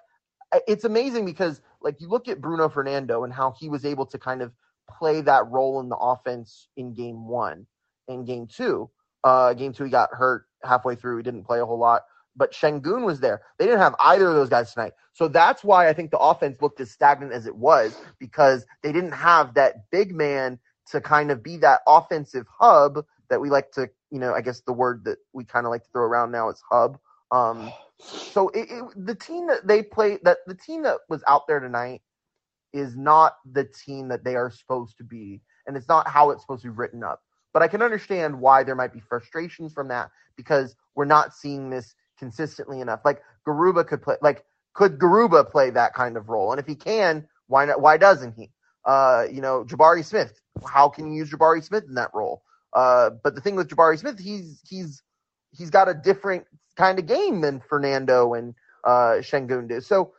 it's 0.67 0.85
amazing 0.85 1.25
because 1.25 1.61
like 1.81 2.01
you 2.01 2.09
look 2.09 2.29
at 2.29 2.41
Bruno 2.41 2.69
Fernando 2.69 3.25
and 3.25 3.33
how 3.33 3.55
he 3.59 3.69
was 3.69 3.85
able 3.85 4.07
to 4.07 4.19
kind 4.19 4.43
of 4.43 4.53
play 4.89 5.21
that 5.23 5.47
role 5.49 5.81
in 5.81 5.89
the 5.89 5.97
offense 5.97 6.69
in 6.77 6.95
game 6.95 7.27
one 7.27 7.67
and 8.09 8.27
game 8.27 8.47
two. 8.47 8.91
Uh, 9.23 9.55
game 9.55 9.73
two, 9.73 9.85
he 9.85 9.91
got 9.91 10.11
hurt 10.13 10.47
halfway 10.63 10.97
through. 10.97 11.19
He 11.19 11.23
didn't 11.23 11.45
play 11.45 11.61
a 11.61 11.67
whole 11.67 11.79
lot, 11.79 12.03
but 12.37 12.53
Sengun 12.53 13.05
was 13.05 13.21
there. 13.21 13.43
They 13.59 13.67
didn't 13.67 13.81
have 13.81 13.95
either 14.01 14.29
of 14.29 14.35
those 14.35 14.49
guys 14.49 14.73
tonight. 14.73 14.93
So 15.13 15.29
that's 15.29 15.65
why 15.65 15.89
I 15.89 15.93
think 15.93 16.11
the 16.11 16.19
offense 16.19 16.61
looked 16.63 16.81
as 16.81 16.91
stagnant 16.91 17.33
as 17.33 17.47
it 17.47 17.57
was 17.57 17.97
because 18.19 18.65
they 18.83 18.93
didn't 18.93 19.13
have 19.13 19.55
that 19.55 19.91
big 19.91 20.15
man 20.15 20.59
to 20.91 21.01
kind 21.01 21.31
of 21.31 21.43
be 21.43 21.57
that 21.59 21.81
offensive 21.87 22.47
hub 22.59 23.05
that 23.29 23.41
we 23.41 23.51
like 23.51 23.73
to, 23.73 23.89
you 24.11 24.19
know, 24.19 24.35
I 24.35 24.41
guess 24.41 24.61
the 24.63 24.73
word 24.73 25.05
that 25.05 25.19
we 25.33 25.45
kind 25.45 25.67
of 25.67 25.71
like 25.71 25.83
to 25.85 25.89
throw 25.93 26.05
around 26.05 26.33
now 26.33 26.49
is 26.51 26.63
hub. 26.71 26.99
Um, 27.31 27.71
so 28.31 28.49
it, 28.51 28.69
it, 28.71 28.85
the 29.07 29.15
team 29.15 29.47
that 29.49 29.67
they 29.67 29.83
play, 29.83 30.19
that 30.25 30.39
the 30.47 30.55
team 30.55 30.83
that 30.83 30.99
was 31.09 31.23
out 31.29 31.47
there 31.47 31.61
tonight 31.61 32.03
is 32.73 32.97
not 32.97 33.35
the 33.51 33.65
team 33.65 34.09
that 34.09 34.25
they 34.25 34.37
are 34.37 34.51
supposed 34.51 34.97
to 34.99 35.05
be, 35.05 35.43
and 35.67 35.77
it's 35.77 35.89
not 35.89 36.09
how 36.09 36.31
it's 36.31 36.43
supposed 36.43 36.63
to 36.63 36.69
be 36.69 36.77
written 36.77 37.03
up. 37.03 37.23
But 37.53 37.63
I 37.63 37.69
can 37.69 37.83
understand 37.83 38.41
why 38.41 38.63
there 38.63 38.77
might 38.77 38.93
be 38.93 39.01
frustrations 39.01 39.73
from 39.73 39.89
that 39.89 40.11
because 40.37 40.77
we're 40.95 41.05
not 41.05 41.35
seeing 41.35 41.71
this 41.71 41.95
consistently 42.21 42.81
enough. 42.81 43.01
Like 43.05 43.21
Garuba 43.45 43.85
could 43.85 44.03
play, 44.03 44.15
like 44.23 44.45
could 44.75 45.01
Garuba 45.01 45.51
play 45.51 45.71
that 45.71 45.95
kind 45.95 46.17
of 46.17 46.29
role? 46.29 46.53
And 46.53 46.61
if 46.61 46.67
he 46.67 46.77
can, 46.77 47.27
why 47.49 47.65
not? 47.65 47.81
Why 47.81 47.97
doesn't 47.97 48.35
he? 48.37 48.51
Uh, 48.85 49.25
you 49.31 49.41
know, 49.41 49.65
Jabari 49.65 50.05
Smith. 50.05 50.41
How 50.65 50.89
can 50.89 51.11
you 51.11 51.19
use 51.19 51.31
Jabari 51.31 51.65
Smith 51.65 51.85
in 51.89 51.95
that 51.95 52.11
role? 52.15 52.43
Uh, 52.73 53.11
but 53.25 53.35
the 53.35 53.41
thing 53.41 53.57
with 53.57 53.69
Jabari 53.69 53.99
Smith, 53.99 54.21
he's 54.21 54.61
he's 54.69 55.03
he's 55.51 55.71
got 55.71 55.89
a 55.89 55.95
different 55.95 56.45
kind 56.77 57.01
of 57.01 57.07
game 57.07 57.41
than 57.41 57.61
Fernando 57.61 58.35
and 58.35 58.55
uh, 58.85 59.19
Sengun 59.21 59.69
do. 59.69 59.81
So 59.81 60.13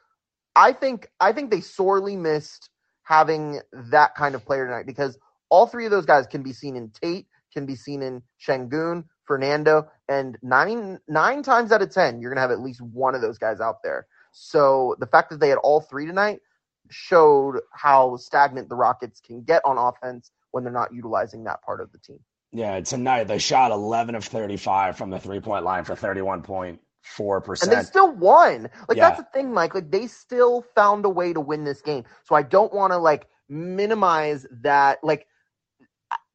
I 0.55 0.73
think 0.73 1.07
I 1.19 1.31
think 1.31 1.51
they 1.51 1.61
sorely 1.61 2.17
missed 2.17 2.69
having 3.03 3.61
that 3.73 4.15
kind 4.15 4.35
of 4.35 4.45
player 4.45 4.65
tonight 4.65 4.85
because 4.85 5.17
all 5.49 5.67
three 5.67 5.85
of 5.85 5.91
those 5.91 6.05
guys 6.05 6.27
can 6.27 6.43
be 6.43 6.53
seen 6.53 6.75
in 6.75 6.89
Tate, 6.91 7.27
can 7.53 7.65
be 7.65 7.75
seen 7.75 8.01
in 8.01 8.21
Sengun, 8.45 9.05
Fernando, 9.25 9.87
and 10.11 10.37
nine 10.41 10.99
nine 11.07 11.41
times 11.41 11.71
out 11.71 11.81
of 11.81 11.91
ten, 11.91 12.19
you're 12.19 12.31
gonna 12.31 12.41
have 12.41 12.51
at 12.51 12.59
least 12.59 12.81
one 12.81 13.15
of 13.15 13.21
those 13.21 13.37
guys 13.37 13.61
out 13.61 13.81
there. 13.83 14.07
So 14.31 14.95
the 14.99 15.07
fact 15.07 15.29
that 15.29 15.39
they 15.39 15.49
had 15.49 15.57
all 15.57 15.81
three 15.81 16.05
tonight 16.05 16.41
showed 16.89 17.61
how 17.71 18.17
stagnant 18.17 18.67
the 18.69 18.75
Rockets 18.75 19.21
can 19.21 19.41
get 19.41 19.63
on 19.63 19.77
offense 19.77 20.31
when 20.51 20.63
they're 20.63 20.73
not 20.73 20.93
utilizing 20.93 21.45
that 21.45 21.61
part 21.61 21.79
of 21.79 21.91
the 21.91 21.97
team. 21.97 22.19
Yeah, 22.51 22.81
tonight 22.81 23.25
they 23.25 23.37
shot 23.37 23.71
11 23.71 24.15
of 24.15 24.25
35 24.25 24.97
from 24.97 25.09
the 25.09 25.19
three 25.19 25.39
point 25.39 25.63
line 25.63 25.85
for 25.85 25.95
31.4%. 25.95 27.63
And 27.63 27.71
they 27.71 27.83
still 27.83 28.11
won. 28.11 28.63
Like, 28.89 28.97
yeah. 28.97 29.09
that's 29.09 29.21
the 29.21 29.27
thing, 29.33 29.53
Mike. 29.53 29.73
Like, 29.73 29.89
they 29.89 30.07
still 30.07 30.65
found 30.75 31.05
a 31.05 31.09
way 31.09 31.31
to 31.31 31.39
win 31.39 31.63
this 31.63 31.81
game. 31.81 32.03
So 32.25 32.35
I 32.35 32.41
don't 32.41 32.73
want 32.73 32.91
to, 32.91 32.97
like, 32.97 33.27
minimize 33.47 34.45
that. 34.63 35.01
Like, 35.01 35.27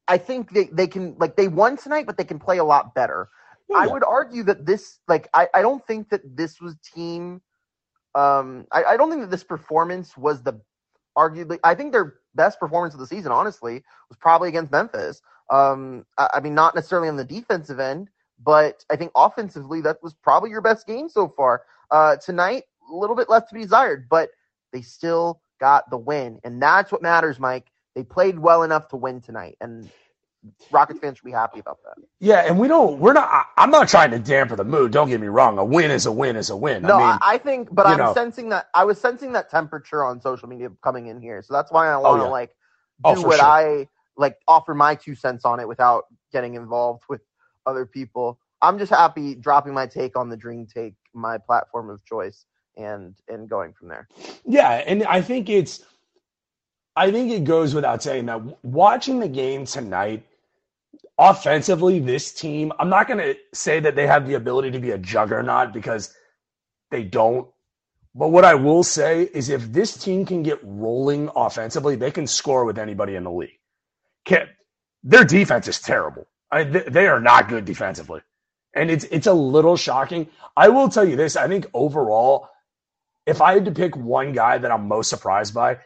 I 0.07 0.17
think 0.17 0.51
they, 0.53 0.65
they 0.65 0.87
can, 0.87 1.15
like, 1.19 1.35
they 1.35 1.47
won 1.47 1.77
tonight, 1.77 2.07
but 2.07 2.17
they 2.17 2.23
can 2.23 2.39
play 2.39 2.57
a 2.57 2.63
lot 2.63 2.95
better. 2.95 3.29
Yeah. 3.69 3.77
I 3.77 3.87
would 3.87 4.03
argue 4.03 4.43
that 4.43 4.65
this, 4.65 4.99
like, 5.07 5.27
I, 5.33 5.47
I 5.53 5.61
don't 5.61 5.85
think 5.85 6.09
that 6.09 6.21
this 6.37 6.61
was 6.61 6.75
team. 6.93 7.41
Um, 8.15 8.65
I, 8.71 8.83
I 8.83 8.97
don't 8.97 9.09
think 9.09 9.21
that 9.21 9.31
this 9.31 9.43
performance 9.43 10.15
was 10.17 10.41
the 10.41 10.59
arguably, 11.17 11.59
I 11.63 11.75
think 11.75 11.91
their 11.91 12.15
best 12.35 12.59
performance 12.59 12.93
of 12.93 12.99
the 12.99 13.07
season, 13.07 13.31
honestly, 13.31 13.83
was 14.09 14.17
probably 14.17 14.49
against 14.49 14.71
Memphis. 14.71 15.21
Um, 15.49 16.05
I, 16.17 16.29
I 16.35 16.39
mean, 16.39 16.55
not 16.55 16.75
necessarily 16.75 17.09
on 17.09 17.17
the 17.17 17.25
defensive 17.25 17.79
end, 17.79 18.09
but 18.43 18.85
I 18.89 18.95
think 18.95 19.11
offensively, 19.15 19.81
that 19.81 19.97
was 20.03 20.13
probably 20.13 20.51
your 20.51 20.61
best 20.61 20.85
game 20.85 21.09
so 21.09 21.27
far. 21.35 21.63
Uh, 21.89 22.17
tonight, 22.17 22.63
a 22.89 22.95
little 22.95 23.15
bit 23.15 23.29
left 23.29 23.49
to 23.49 23.55
be 23.55 23.61
desired, 23.61 24.07
but 24.09 24.29
they 24.71 24.81
still 24.81 25.41
got 25.59 25.89
the 25.89 25.97
win. 25.97 26.39
And 26.43 26.61
that's 26.61 26.91
what 26.91 27.01
matters, 27.01 27.39
Mike. 27.39 27.67
They 27.95 28.03
played 28.03 28.37
well 28.37 28.63
enough 28.63 28.87
to 28.89 28.95
win 28.95 29.21
tonight. 29.21 29.57
And 29.59 29.89
Rockets 30.71 30.99
fans 30.99 31.17
should 31.17 31.25
be 31.25 31.31
happy 31.31 31.59
about 31.59 31.79
that. 31.83 31.95
Yeah, 32.19 32.45
and 32.45 32.59
we 32.59 32.67
don't. 32.67 32.99
We're 32.99 33.13
not. 33.13 33.47
I'm 33.57 33.69
not 33.69 33.89
trying 33.89 34.11
to 34.11 34.19
dampen 34.19 34.57
the 34.57 34.63
mood. 34.63 34.91
Don't 34.91 35.09
get 35.09 35.19
me 35.19 35.27
wrong. 35.27 35.57
A 35.57 35.65
win 35.65 35.91
is 35.91 36.05
a 36.05 36.11
win 36.11 36.35
is 36.35 36.49
a 36.49 36.55
win. 36.55 36.83
No, 36.83 36.95
I, 36.95 37.11
mean, 37.11 37.19
I 37.21 37.37
think, 37.37 37.69
but 37.71 37.85
I'm 37.85 37.97
know. 37.97 38.13
sensing 38.13 38.49
that. 38.49 38.69
I 38.73 38.85
was 38.85 38.99
sensing 38.99 39.33
that 39.33 39.49
temperature 39.49 40.03
on 40.03 40.21
social 40.21 40.47
media 40.47 40.69
coming 40.83 41.07
in 41.07 41.21
here, 41.21 41.41
so 41.41 41.53
that's 41.53 41.71
why 41.71 41.87
I 41.87 41.97
want 41.97 42.19
to 42.19 42.23
oh, 42.23 42.25
yeah. 42.25 42.31
like 42.31 42.55
oh, 43.03 43.15
do 43.15 43.21
oh, 43.21 43.27
what 43.27 43.39
sure. 43.39 43.45
I 43.45 43.87
like 44.15 44.37
offer 44.47 44.73
my 44.73 44.95
two 44.95 45.15
cents 45.15 45.43
on 45.43 45.59
it 45.59 45.67
without 45.67 46.05
getting 46.31 46.55
involved 46.55 47.03
with 47.09 47.21
other 47.65 47.85
people. 47.85 48.39
I'm 48.61 48.79
just 48.79 48.91
happy 48.91 49.35
dropping 49.35 49.73
my 49.73 49.85
take 49.85 50.17
on 50.17 50.29
the 50.29 50.37
Dream 50.37 50.65
Take, 50.65 50.95
my 51.13 51.37
platform 51.37 51.89
of 51.89 52.03
choice, 52.05 52.45
and 52.75 53.15
and 53.27 53.49
going 53.49 53.73
from 53.73 53.89
there. 53.89 54.07
Yeah, 54.45 54.83
and 54.85 55.03
I 55.03 55.21
think 55.21 55.49
it's, 55.49 55.83
I 56.97 57.11
think 57.11 57.31
it 57.31 57.45
goes 57.45 57.75
without 57.75 58.03
saying 58.03 58.27
that 58.27 58.41
watching 58.65 59.21
the 59.21 59.29
game 59.29 59.65
tonight, 59.65 60.25
offensively, 61.19 61.99
this 61.99 62.33
team, 62.33 62.73
I'm 62.79 62.89
not 62.89 63.07
going 63.07 63.19
to 63.19 63.35
say 63.53 63.79
that 63.81 63.95
they 63.95 64.07
have 64.07 64.27
the 64.27 64.35
ability 64.35 64.71
to 64.71 64.79
be 64.79 64.91
a 64.91 64.99
juggernaut 64.99 65.73
because 65.73 66.13
they 66.91 67.03
don't. 67.03 67.47
But 68.15 68.29
what 68.29 68.45
I 68.45 68.55
will 68.55 68.83
say 68.83 69.23
is 69.33 69.49
if 69.49 69.73
this 69.73 69.97
team 69.97 70.25
can 70.25 70.43
get 70.43 70.59
rolling 70.63 71.29
offensively, 71.35 71.95
they 71.97 72.11
can 72.11 72.27
score 72.27 72.65
with 72.65 72.79
anybody 72.79 73.15
in 73.15 73.25
the 73.25 73.31
league 73.31 73.51
can 74.25 74.49
their 75.03 75.25
defense 75.25 75.67
is 75.69 75.81
terrible. 75.81 76.27
I, 76.51 76.65
they 76.89 77.07
are 77.07 77.21
not 77.21 77.49
good 77.49 77.65
defensively, 77.65 78.21
and 78.75 78.91
it's 78.91 79.05
it's 79.05 79.27
a 79.27 79.33
little 79.33 79.77
shocking. 79.77 80.29
I 80.57 80.69
will 80.69 80.89
tell 80.89 81.07
you 81.07 81.17
this: 81.17 81.37
I 81.37 81.49
think 81.49 81.67
overall, 81.75 82.49
if 83.27 83.41
I 83.41 83.53
had 83.55 83.65
to 83.65 83.71
pick 83.71 83.97
one 83.97 84.33
guy 84.33 84.57
that 84.59 84.71
I'm 84.71 84.87
most 84.87 85.09
surprised 85.09 85.53
by, 85.53 85.79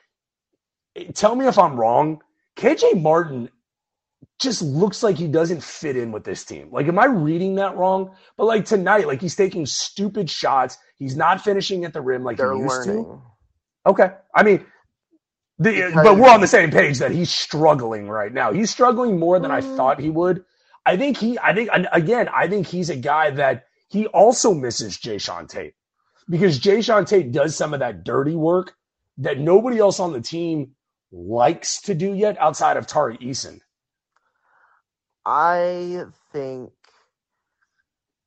tell 1.13 1.35
me 1.35 1.47
if 1.47 1.57
I'm 1.57 1.79
wrong. 1.79 2.21
KJ 2.57 3.01
Martin 3.01 3.49
just 4.39 4.61
looks 4.61 5.03
like 5.03 5.17
he 5.17 5.27
doesn't 5.27 5.63
fit 5.63 5.95
in 5.95 6.11
with 6.11 6.23
this 6.23 6.43
team. 6.43 6.69
Like, 6.71 6.87
am 6.87 6.99
I 6.99 7.05
reading 7.05 7.55
that 7.55 7.77
wrong? 7.77 8.15
But 8.37 8.45
like 8.45 8.65
tonight, 8.65 9.07
like 9.07 9.21
he's 9.21 9.35
taking 9.35 9.65
stupid 9.65 10.29
shots. 10.29 10.77
He's 10.97 11.15
not 11.15 11.41
finishing 11.41 11.85
at 11.85 11.93
the 11.93 12.01
rim 12.01 12.23
like 12.23 12.37
They're 12.37 12.53
he 12.53 12.59
used 12.59 12.87
learning. 12.87 13.05
to. 13.05 13.21
Okay, 13.85 14.11
I 14.35 14.43
mean 14.43 14.65
the, 15.61 15.91
but 15.93 16.17
we're 16.17 16.29
on 16.29 16.41
the 16.41 16.47
same 16.47 16.71
page 16.71 16.97
that 16.99 17.11
he's 17.11 17.29
struggling 17.29 18.09
right 18.09 18.33
now. 18.33 18.51
He's 18.51 18.71
struggling 18.71 19.19
more 19.19 19.39
than 19.39 19.51
I 19.51 19.61
mm. 19.61 19.75
thought 19.77 19.99
he 19.99 20.09
would. 20.09 20.43
I 20.87 20.97
think 20.97 21.17
he, 21.17 21.37
I 21.37 21.53
think, 21.53 21.69
again, 21.91 22.27
I 22.33 22.47
think 22.47 22.65
he's 22.65 22.89
a 22.89 22.95
guy 22.95 23.29
that 23.29 23.65
he 23.87 24.07
also 24.07 24.55
misses 24.55 24.97
Jae'Sean 24.97 25.47
Tate 25.47 25.75
because 26.27 26.59
Jae'Sean 26.59 27.07
Tate 27.07 27.31
does 27.31 27.55
some 27.55 27.75
of 27.75 27.79
that 27.81 28.03
dirty 28.03 28.35
work 28.35 28.73
that 29.19 29.37
nobody 29.37 29.77
else 29.77 29.99
on 29.99 30.13
the 30.13 30.21
team 30.21 30.71
likes 31.11 31.81
to 31.81 31.93
do 31.93 32.13
yet 32.13 32.39
outside 32.39 32.77
of 32.77 32.87
Tari 32.87 33.17
Eason. 33.17 33.59
I 35.25 36.05
think 36.31 36.71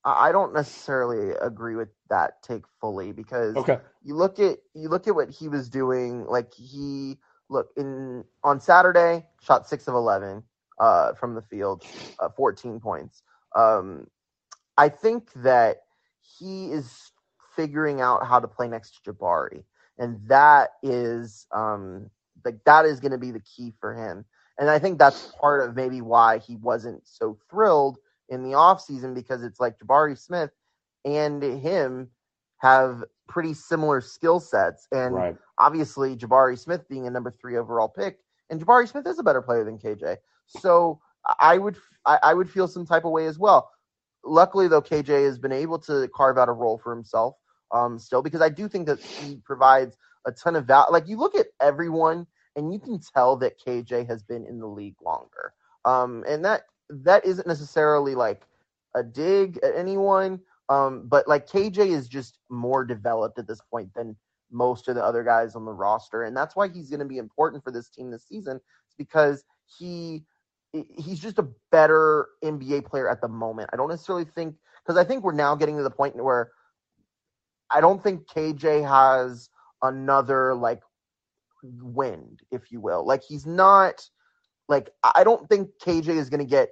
I 0.05 0.33
don't 0.33 0.53
necessarily 0.53 1.35
agree 1.41 1.77
with 1.77 1.89
that 2.11 2.43
take 2.43 2.65
fully 2.81 3.13
because 3.13 3.57
okay. 3.57 3.79
you 4.03 4.15
look 4.15 4.39
at 4.39 4.59
you 4.75 4.89
look 4.89 5.09
at 5.09 5.15
what 5.15 5.31
he 5.31 5.49
was 5.49 5.69
doing. 5.69 6.27
Like 6.27 6.53
he 6.53 7.17
look 7.49 7.71
in 7.77 8.25
on 8.43 8.61
Saturday, 8.61 9.25
shot 9.41 9.69
six 9.69 9.89
of 9.89 9.95
eleven 9.95 10.43
uh, 10.79 11.15
from 11.15 11.35
the 11.35 11.43
field, 11.43 11.85
uh, 12.21 12.29
fourteen 12.37 12.81
points. 12.81 13.23
Um, 13.57 14.09
I 14.77 14.91
think 14.91 15.33
that 15.37 15.79
he 16.21 16.67
is 16.67 17.13
figuring 17.57 18.01
out 18.01 18.27
how 18.27 18.41
to 18.41 18.49
play 18.49 18.69
next 18.69 19.03
to 19.05 19.13
Jabari, 19.13 19.65
and 19.99 20.21
that 20.29 20.71
is 20.83 21.47
um, 21.51 22.11
like 22.45 22.63
that 22.65 22.85
is 22.85 23.01
going 23.01 23.13
to 23.13 23.19
be 23.19 23.31
the 23.31 23.41
key 23.41 23.73
for 23.81 23.95
him. 23.95 24.25
And 24.59 24.71
I 24.71 24.79
think 24.79 24.99
that's 24.99 25.33
part 25.41 25.69
of 25.69 25.75
maybe 25.75 26.01
why 26.01 26.39
he 26.39 26.57
wasn't 26.57 27.07
so 27.07 27.39
thrilled 27.51 27.99
in 28.29 28.43
the 28.43 28.51
offseason 28.51 29.15
because 29.15 29.43
it's 29.43 29.61
like 29.61 29.79
Jabari 29.79 30.19
Smith 30.19 30.51
and 31.05 31.43
him 31.43 32.09
have 32.59 33.05
pretty 33.27 33.55
similar 33.55 34.01
skill 34.01 34.41
sets. 34.41 34.87
And 34.93 35.15
right. 35.15 35.37
obviously, 35.59 36.17
Jabari 36.17 36.59
Smith 36.59 36.89
being 36.89 37.07
a 37.07 37.11
number 37.11 37.31
three 37.31 37.57
overall 37.57 37.89
pick, 37.89 38.19
and 38.51 38.61
Jabari 38.65 38.89
Smith 38.89 39.07
is 39.07 39.19
a 39.19 39.23
better 39.23 39.43
player 39.43 39.65
than 39.65 39.79
KJ. 39.79 40.17
So 40.47 41.01
I 41.41 41.59
would 41.59 41.77
I, 42.07 42.19
I 42.23 42.35
would 42.35 42.51
feel 42.51 42.69
some 42.69 42.87
type 42.87 43.05
of 43.05 43.13
way 43.13 43.27
as 43.27 43.39
well. 43.39 43.71
Luckily, 44.25 44.69
though, 44.69 44.83
KJ 44.83 45.27
has 45.27 45.39
been 45.39 45.53
able 45.53 45.79
to 45.81 46.09
carve 46.15 46.39
out 46.39 46.49
a 46.49 46.53
role 46.53 46.79
for 46.79 46.95
himself 46.95 47.35
um, 47.73 47.99
still 47.99 48.23
because 48.23 48.41
I 48.41 48.49
do 48.49 48.69
think 48.69 48.87
that 48.87 49.01
he 49.01 49.37
provides 49.45 49.97
a 50.27 50.33
ton 50.33 50.57
of 50.57 50.67
value. 50.67 50.93
Like 50.93 51.09
you 51.09 51.19
look 51.19 51.35
at 51.35 51.47
everyone, 51.61 52.27
and 52.57 52.73
you 52.73 52.79
can 52.79 53.01
tell 53.15 53.37
that 53.37 53.61
KJ 53.61 54.07
has 54.09 54.23
been 54.23 54.47
in 54.47 54.59
the 54.59 54.67
league 54.67 54.97
longer. 55.05 55.53
Um, 55.85 56.25
and 56.29 56.45
that 56.45 56.63
that 56.89 57.25
isn't 57.25 57.47
necessarily 57.47 58.15
like 58.15 58.47
a 58.95 59.03
dig 59.03 59.59
at 59.63 59.75
anyone 59.75 60.41
um, 60.69 61.07
but 61.07 61.29
like 61.29 61.49
KJ 61.49 61.89
is 61.89 62.09
just 62.09 62.39
more 62.49 62.85
developed 62.85 63.39
at 63.39 63.47
this 63.47 63.61
point 63.71 63.93
than 63.95 64.17
most 64.51 64.89
of 64.89 64.95
the 64.95 65.05
other 65.05 65.23
guys 65.23 65.55
on 65.55 65.65
the 65.65 65.73
roster, 65.73 66.23
and 66.25 66.37
that's 66.37 66.57
why 66.57 66.69
he's 66.69 66.89
going 66.89 67.01
to 67.01 67.07
be 67.07 67.19
important 67.19 67.63
for 67.63 67.71
this 67.71 67.91
team 67.91 68.11
this 68.11 68.27
season. 68.27 68.61
Because 68.97 69.45
he 69.67 70.25
he's 70.73 71.21
just 71.21 71.39
a 71.39 71.49
better 71.71 72.29
NBA 72.43 72.87
player 72.87 73.09
at 73.09 73.21
the 73.21 73.29
moment. 73.29 73.71
I 73.73 73.77
don't 73.77 73.89
necessarily 73.91 74.25
think 74.25 74.57
because 74.85 74.99
I 74.99 75.05
think 75.05 75.23
we're 75.23 75.33
now 75.33 75.55
getting 75.55 75.77
to 75.77 75.83
the 75.83 75.91
point 75.91 76.17
where 76.17 76.51
I 77.71 77.81
don't 77.81 78.03
think 78.03 78.27
KJ 78.27 78.89
has 78.89 79.51
another 79.83 80.55
like 80.55 80.81
wind, 81.81 82.41
if 82.51 82.71
you 82.71 82.81
will. 82.81 83.07
Like 83.07 83.23
he's 83.23 83.47
not 83.47 84.09
like 84.69 84.91
I 85.03 85.25
don't 85.25 85.49
think 85.49 85.71
KJ 85.83 86.09
is 86.09 86.31
going 86.31 86.41
to 86.41 86.51
get 86.51 86.71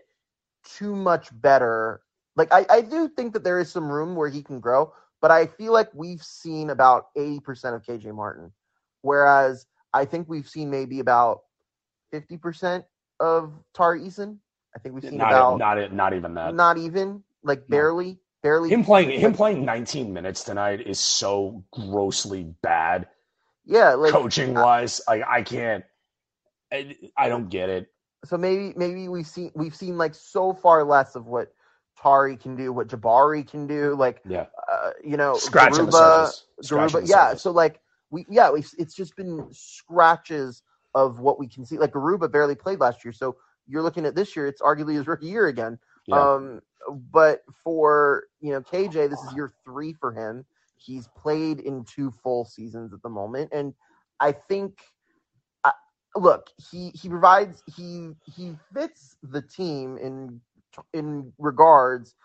too 0.65 0.95
much 0.95 1.29
better. 1.41 2.01
Like 2.37 2.53
I, 2.53 2.67
I 2.71 2.81
do 2.81 3.09
think 3.09 3.33
that 3.35 3.45
there 3.45 3.61
is 3.61 3.71
some 3.71 3.91
room 3.91 4.17
where 4.17 4.29
he 4.29 4.43
can 4.43 4.61
grow, 4.61 4.93
but 5.21 5.31
I 5.31 5.47
feel 5.47 5.73
like 5.73 5.89
we've 5.95 6.23
seen 6.23 6.71
about 6.71 7.07
80% 7.17 7.75
of 7.75 7.83
KJ 7.83 8.15
Martin. 8.15 8.53
Whereas 9.03 9.67
I 9.93 10.05
think 10.05 10.29
we've 10.29 10.49
seen 10.49 10.71
maybe 10.71 11.01
about 11.01 11.41
50% 12.13 12.85
of 13.21 13.53
Tari 13.75 14.01
Eason. 14.01 14.39
I 14.75 14.79
think 14.79 14.95
we've 14.95 15.05
seen 15.05 15.19
not, 15.19 15.33
about 15.33 15.59
not 15.59 15.93
not 15.93 16.15
even 16.15 16.35
that. 16.35 16.55
Not 16.55 16.79
even 16.79 17.23
like 17.43 17.69
barely, 17.69 18.19
barely. 18.43 18.71
Him 18.71 18.85
playing 18.85 19.21
him 19.21 19.35
playing 19.35 19.65
19 19.65 20.13
minutes 20.13 20.45
tonight 20.45 20.87
is 20.87 20.99
so 20.99 21.63
grossly 21.73 22.45
bad. 22.63 23.07
Yeah, 23.65 23.95
like 23.95 24.13
coaching 24.13 24.55
wise, 24.55 25.01
I 25.09 25.23
I 25.23 25.43
can't. 25.43 25.85
I, 26.73 26.97
I 27.17 27.29
don't 27.29 27.49
get 27.49 27.69
it. 27.69 27.89
So 28.25 28.37
maybe 28.37 28.73
maybe 28.77 29.09
we've 29.09 29.27
seen 29.27 29.51
we've 29.55 29.75
seen 29.75 29.99
like 29.99 30.15
so 30.15 30.53
far 30.53 30.85
less 30.85 31.15
of 31.15 31.27
what 31.27 31.53
Tari 32.01 32.37
can 32.37 32.57
do, 32.57 32.73
what 32.73 32.89
Jabari 32.89 33.47
can 33.49 33.67
do, 33.67 33.95
like 33.95 34.23
yeah, 34.29 34.47
uh, 34.73 34.91
you 35.05 35.17
know, 35.17 35.35
Garuba, 35.35 35.91
the 35.91 36.27
surface. 36.27 36.45
Scratching 36.63 37.01
Garuba, 37.01 37.09
yeah. 37.09 37.35
So 37.35 37.51
like 37.51 37.81
we 38.11 38.27
yeah, 38.29 38.51
we 38.51 38.65
it's 38.79 38.95
just 38.95 39.17
been 39.17 39.47
scratches 39.51 40.63
of 40.95 41.21
what 41.21 41.39
we 41.39 41.49
can 41.49 41.65
see. 41.65 41.79
Like 41.79 41.93
Garuba 41.93 42.31
barely 42.31 42.55
played 42.55 42.81
last 42.81 43.05
year, 43.05 43.13
so 43.13 43.37
you're 43.67 43.83
looking 43.83 44.07
at 44.07 44.15
this 44.15 44.37
year. 44.37 44.47
It's 44.47 44.61
arguably 44.61 44.97
his 44.97 45.07
rookie 45.07 45.27
year 45.27 45.47
again. 45.47 45.79
Yeah. 46.07 46.21
Um, 46.21 46.61
but 47.11 47.43
for 47.63 48.25
you 48.41 48.53
know 48.53 48.61
KJ, 48.61 49.11
this 49.11 49.21
is 49.21 49.35
year 49.35 49.53
three 49.65 49.93
for 49.93 50.13
him. 50.13 50.45
He's 50.85 51.09
played 51.17 51.61
in 51.61 51.85
two 51.85 52.11
full 52.11 52.45
seasons 52.47 52.93
at 52.95 53.03
the 53.03 53.11
moment, 53.11 53.51
and 53.53 53.75
I 54.21 54.33
think. 54.33 54.81
I, 55.65 55.73
Look, 56.17 56.49
he 56.71 56.91
he 56.95 57.09
provides 57.09 57.65
he 57.77 58.11
he 58.27 58.55
fits 58.75 59.17
the 59.25 59.43
team 59.43 59.99
in 59.99 60.43
in 60.95 61.33
regards 61.39 62.17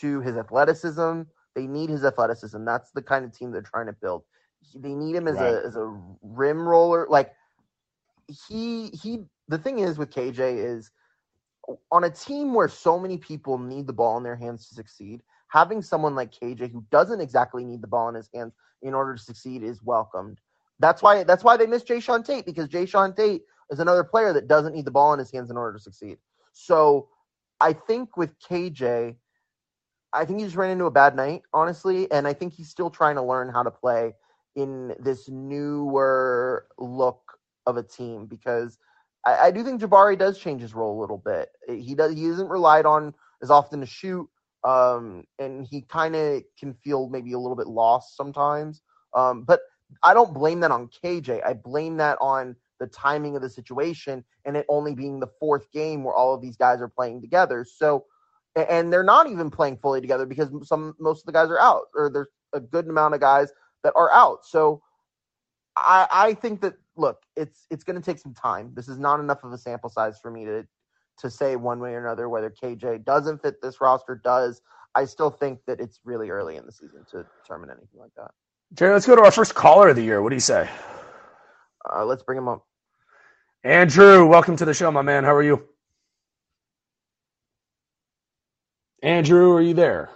to 0.00 0.20
his 0.22 0.36
athleticism. 0.36 1.22
They 1.54 1.68
need 1.68 1.90
his 1.90 2.04
athleticism. 2.04 2.64
That's 2.66 2.90
the 2.92 3.02
kind 3.02 3.24
of 3.24 3.32
team 3.32 3.52
they're 3.52 3.62
trying 3.62 3.86
to 3.86 3.94
build. 3.94 4.24
He- 4.62 4.80
They 4.80 4.94
need 4.94 5.16
him 5.16 5.28
as 5.28 5.40
Right. 5.40 5.42
a 5.42 5.62
as 5.66 5.76
a 5.76 5.86
rim 6.22 6.68
roller. 6.68 7.06
Like 7.10 7.32
he 8.48 8.88
he. 8.90 9.24
The 9.48 9.58
thing 9.58 9.80
is 9.80 9.98
with 9.98 10.10
KJ 10.10 10.40
is 10.58 10.90
on 11.92 12.04
a 12.04 12.10
team 12.10 12.54
where 12.54 12.68
so 12.68 12.98
many 12.98 13.18
people 13.18 13.58
need 13.58 13.86
the 13.86 13.94
ball 13.94 14.16
in 14.18 14.24
their 14.24 14.36
hands 14.36 14.68
to 14.68 14.74
succeed. 14.76 15.22
Having 15.56 15.80
someone 15.80 16.14
like 16.14 16.32
KJ 16.32 16.70
who 16.70 16.84
doesn't 16.90 17.22
exactly 17.22 17.64
need 17.64 17.80
the 17.80 17.86
ball 17.86 18.10
in 18.10 18.14
his 18.14 18.28
hands 18.34 18.52
in 18.82 18.92
order 18.92 19.14
to 19.14 19.22
succeed 19.22 19.62
is 19.62 19.82
welcomed. 19.82 20.38
That's 20.80 21.02
why 21.02 21.24
that's 21.24 21.42
why 21.42 21.56
they 21.56 21.66
miss 21.66 21.82
Jae'Sean 21.82 22.26
Tate 22.26 22.44
because 22.44 22.68
Jae'Sean 22.68 23.16
Tate 23.16 23.40
is 23.70 23.80
another 23.80 24.04
player 24.04 24.34
that 24.34 24.48
doesn't 24.48 24.74
need 24.74 24.84
the 24.84 24.90
ball 24.90 25.14
in 25.14 25.18
his 25.18 25.30
hands 25.32 25.50
in 25.50 25.56
order 25.56 25.78
to 25.78 25.82
succeed. 25.82 26.18
So 26.52 27.08
I 27.58 27.72
think 27.72 28.18
with 28.18 28.38
KJ, 28.38 29.16
I 30.12 30.24
think 30.26 30.40
he 30.40 30.44
just 30.44 30.56
ran 30.56 30.72
into 30.72 30.84
a 30.84 30.90
bad 30.90 31.16
night, 31.16 31.40
honestly, 31.54 32.10
and 32.12 32.28
I 32.28 32.34
think 32.34 32.52
he's 32.52 32.68
still 32.68 32.90
trying 32.90 33.16
to 33.16 33.22
learn 33.22 33.48
how 33.48 33.62
to 33.62 33.70
play 33.70 34.14
in 34.56 34.94
this 35.00 35.26
newer 35.30 36.66
look 36.78 37.22
of 37.66 37.78
a 37.78 37.82
team 37.82 38.26
because 38.26 38.78
I, 39.24 39.46
I 39.46 39.50
do 39.50 39.64
think 39.64 39.80
Jabari 39.80 40.18
does 40.18 40.38
change 40.38 40.60
his 40.60 40.74
role 40.74 40.98
a 40.98 41.00
little 41.00 41.18
bit. 41.18 41.48
He 41.66 41.94
does 41.94 42.12
he 42.12 42.26
isn't 42.26 42.48
relied 42.48 42.84
on 42.84 43.14
as 43.42 43.50
often 43.50 43.80
to 43.80 43.86
shoot, 43.86 44.28
um, 44.66 45.24
and 45.38 45.64
he 45.64 45.82
kind 45.82 46.16
of 46.16 46.42
can 46.58 46.74
feel 46.74 47.08
maybe 47.08 47.32
a 47.32 47.38
little 47.38 47.56
bit 47.56 47.68
lost 47.68 48.16
sometimes. 48.16 48.82
Um, 49.14 49.44
but 49.44 49.60
I 50.02 50.12
don't 50.12 50.34
blame 50.34 50.60
that 50.60 50.72
on 50.72 50.88
KJ. 50.88 51.44
I 51.46 51.54
blame 51.54 51.96
that 51.98 52.18
on 52.20 52.56
the 52.80 52.88
timing 52.88 53.36
of 53.36 53.42
the 53.42 53.48
situation 53.48 54.24
and 54.44 54.56
it 54.56 54.66
only 54.68 54.94
being 54.94 55.20
the 55.20 55.30
fourth 55.38 55.70
game 55.72 56.02
where 56.02 56.14
all 56.14 56.34
of 56.34 56.42
these 56.42 56.56
guys 56.56 56.80
are 56.80 56.88
playing 56.88 57.20
together. 57.20 57.64
So, 57.64 58.04
and 58.56 58.92
they're 58.92 59.04
not 59.04 59.30
even 59.30 59.50
playing 59.50 59.78
fully 59.78 60.00
together 60.00 60.26
because 60.26 60.48
some 60.64 60.94
most 60.98 61.20
of 61.20 61.26
the 61.26 61.32
guys 61.32 61.48
are 61.48 61.60
out, 61.60 61.84
or 61.94 62.10
there's 62.10 62.28
a 62.52 62.60
good 62.60 62.88
amount 62.88 63.14
of 63.14 63.20
guys 63.20 63.52
that 63.84 63.92
are 63.94 64.10
out. 64.12 64.44
So, 64.44 64.82
I 65.76 66.06
I 66.10 66.34
think 66.34 66.62
that 66.62 66.74
look, 66.96 67.18
it's 67.36 67.66
it's 67.70 67.84
going 67.84 68.00
to 68.00 68.02
take 68.02 68.18
some 68.18 68.34
time. 68.34 68.72
This 68.74 68.88
is 68.88 68.98
not 68.98 69.20
enough 69.20 69.44
of 69.44 69.52
a 69.52 69.58
sample 69.58 69.90
size 69.90 70.18
for 70.20 70.30
me 70.30 70.46
to 70.46 70.66
to 71.18 71.30
say 71.30 71.56
one 71.56 71.80
way 71.80 71.94
or 71.94 72.04
another 72.04 72.28
whether 72.28 72.50
KJ 72.50 73.04
doesn't 73.04 73.42
fit 73.42 73.62
this 73.62 73.80
roster. 73.80 74.20
Does 74.22 74.62
I 74.96 75.04
still 75.04 75.30
think 75.30 75.60
that 75.66 75.80
it's 75.80 76.00
really 76.04 76.30
early 76.30 76.56
in 76.56 76.66
the 76.66 76.72
season 76.72 77.04
to 77.12 77.26
determine 77.42 77.70
anything 77.70 78.00
like 78.00 78.12
that. 78.16 78.30
Jerry, 78.74 78.94
let's 78.94 79.06
go 79.06 79.16
to 79.16 79.22
our 79.22 79.30
first 79.30 79.54
caller 79.54 79.90
of 79.90 79.96
the 79.96 80.02
year. 80.02 80.22
What 80.22 80.30
do 80.30 80.36
you 80.36 80.40
say? 80.40 80.68
Uh, 81.92 82.04
let's 82.04 82.22
bring 82.22 82.38
him 82.38 82.48
up. 82.48 82.66
Andrew, 83.64 84.26
welcome 84.26 84.56
to 84.56 84.64
the 84.64 84.74
show, 84.74 84.90
my 84.90 85.02
man. 85.02 85.24
How 85.24 85.34
are 85.34 85.42
you? 85.42 85.64
Andrew, 89.02 89.52
are 89.52 89.62
you 89.62 89.74
there? 89.74 90.10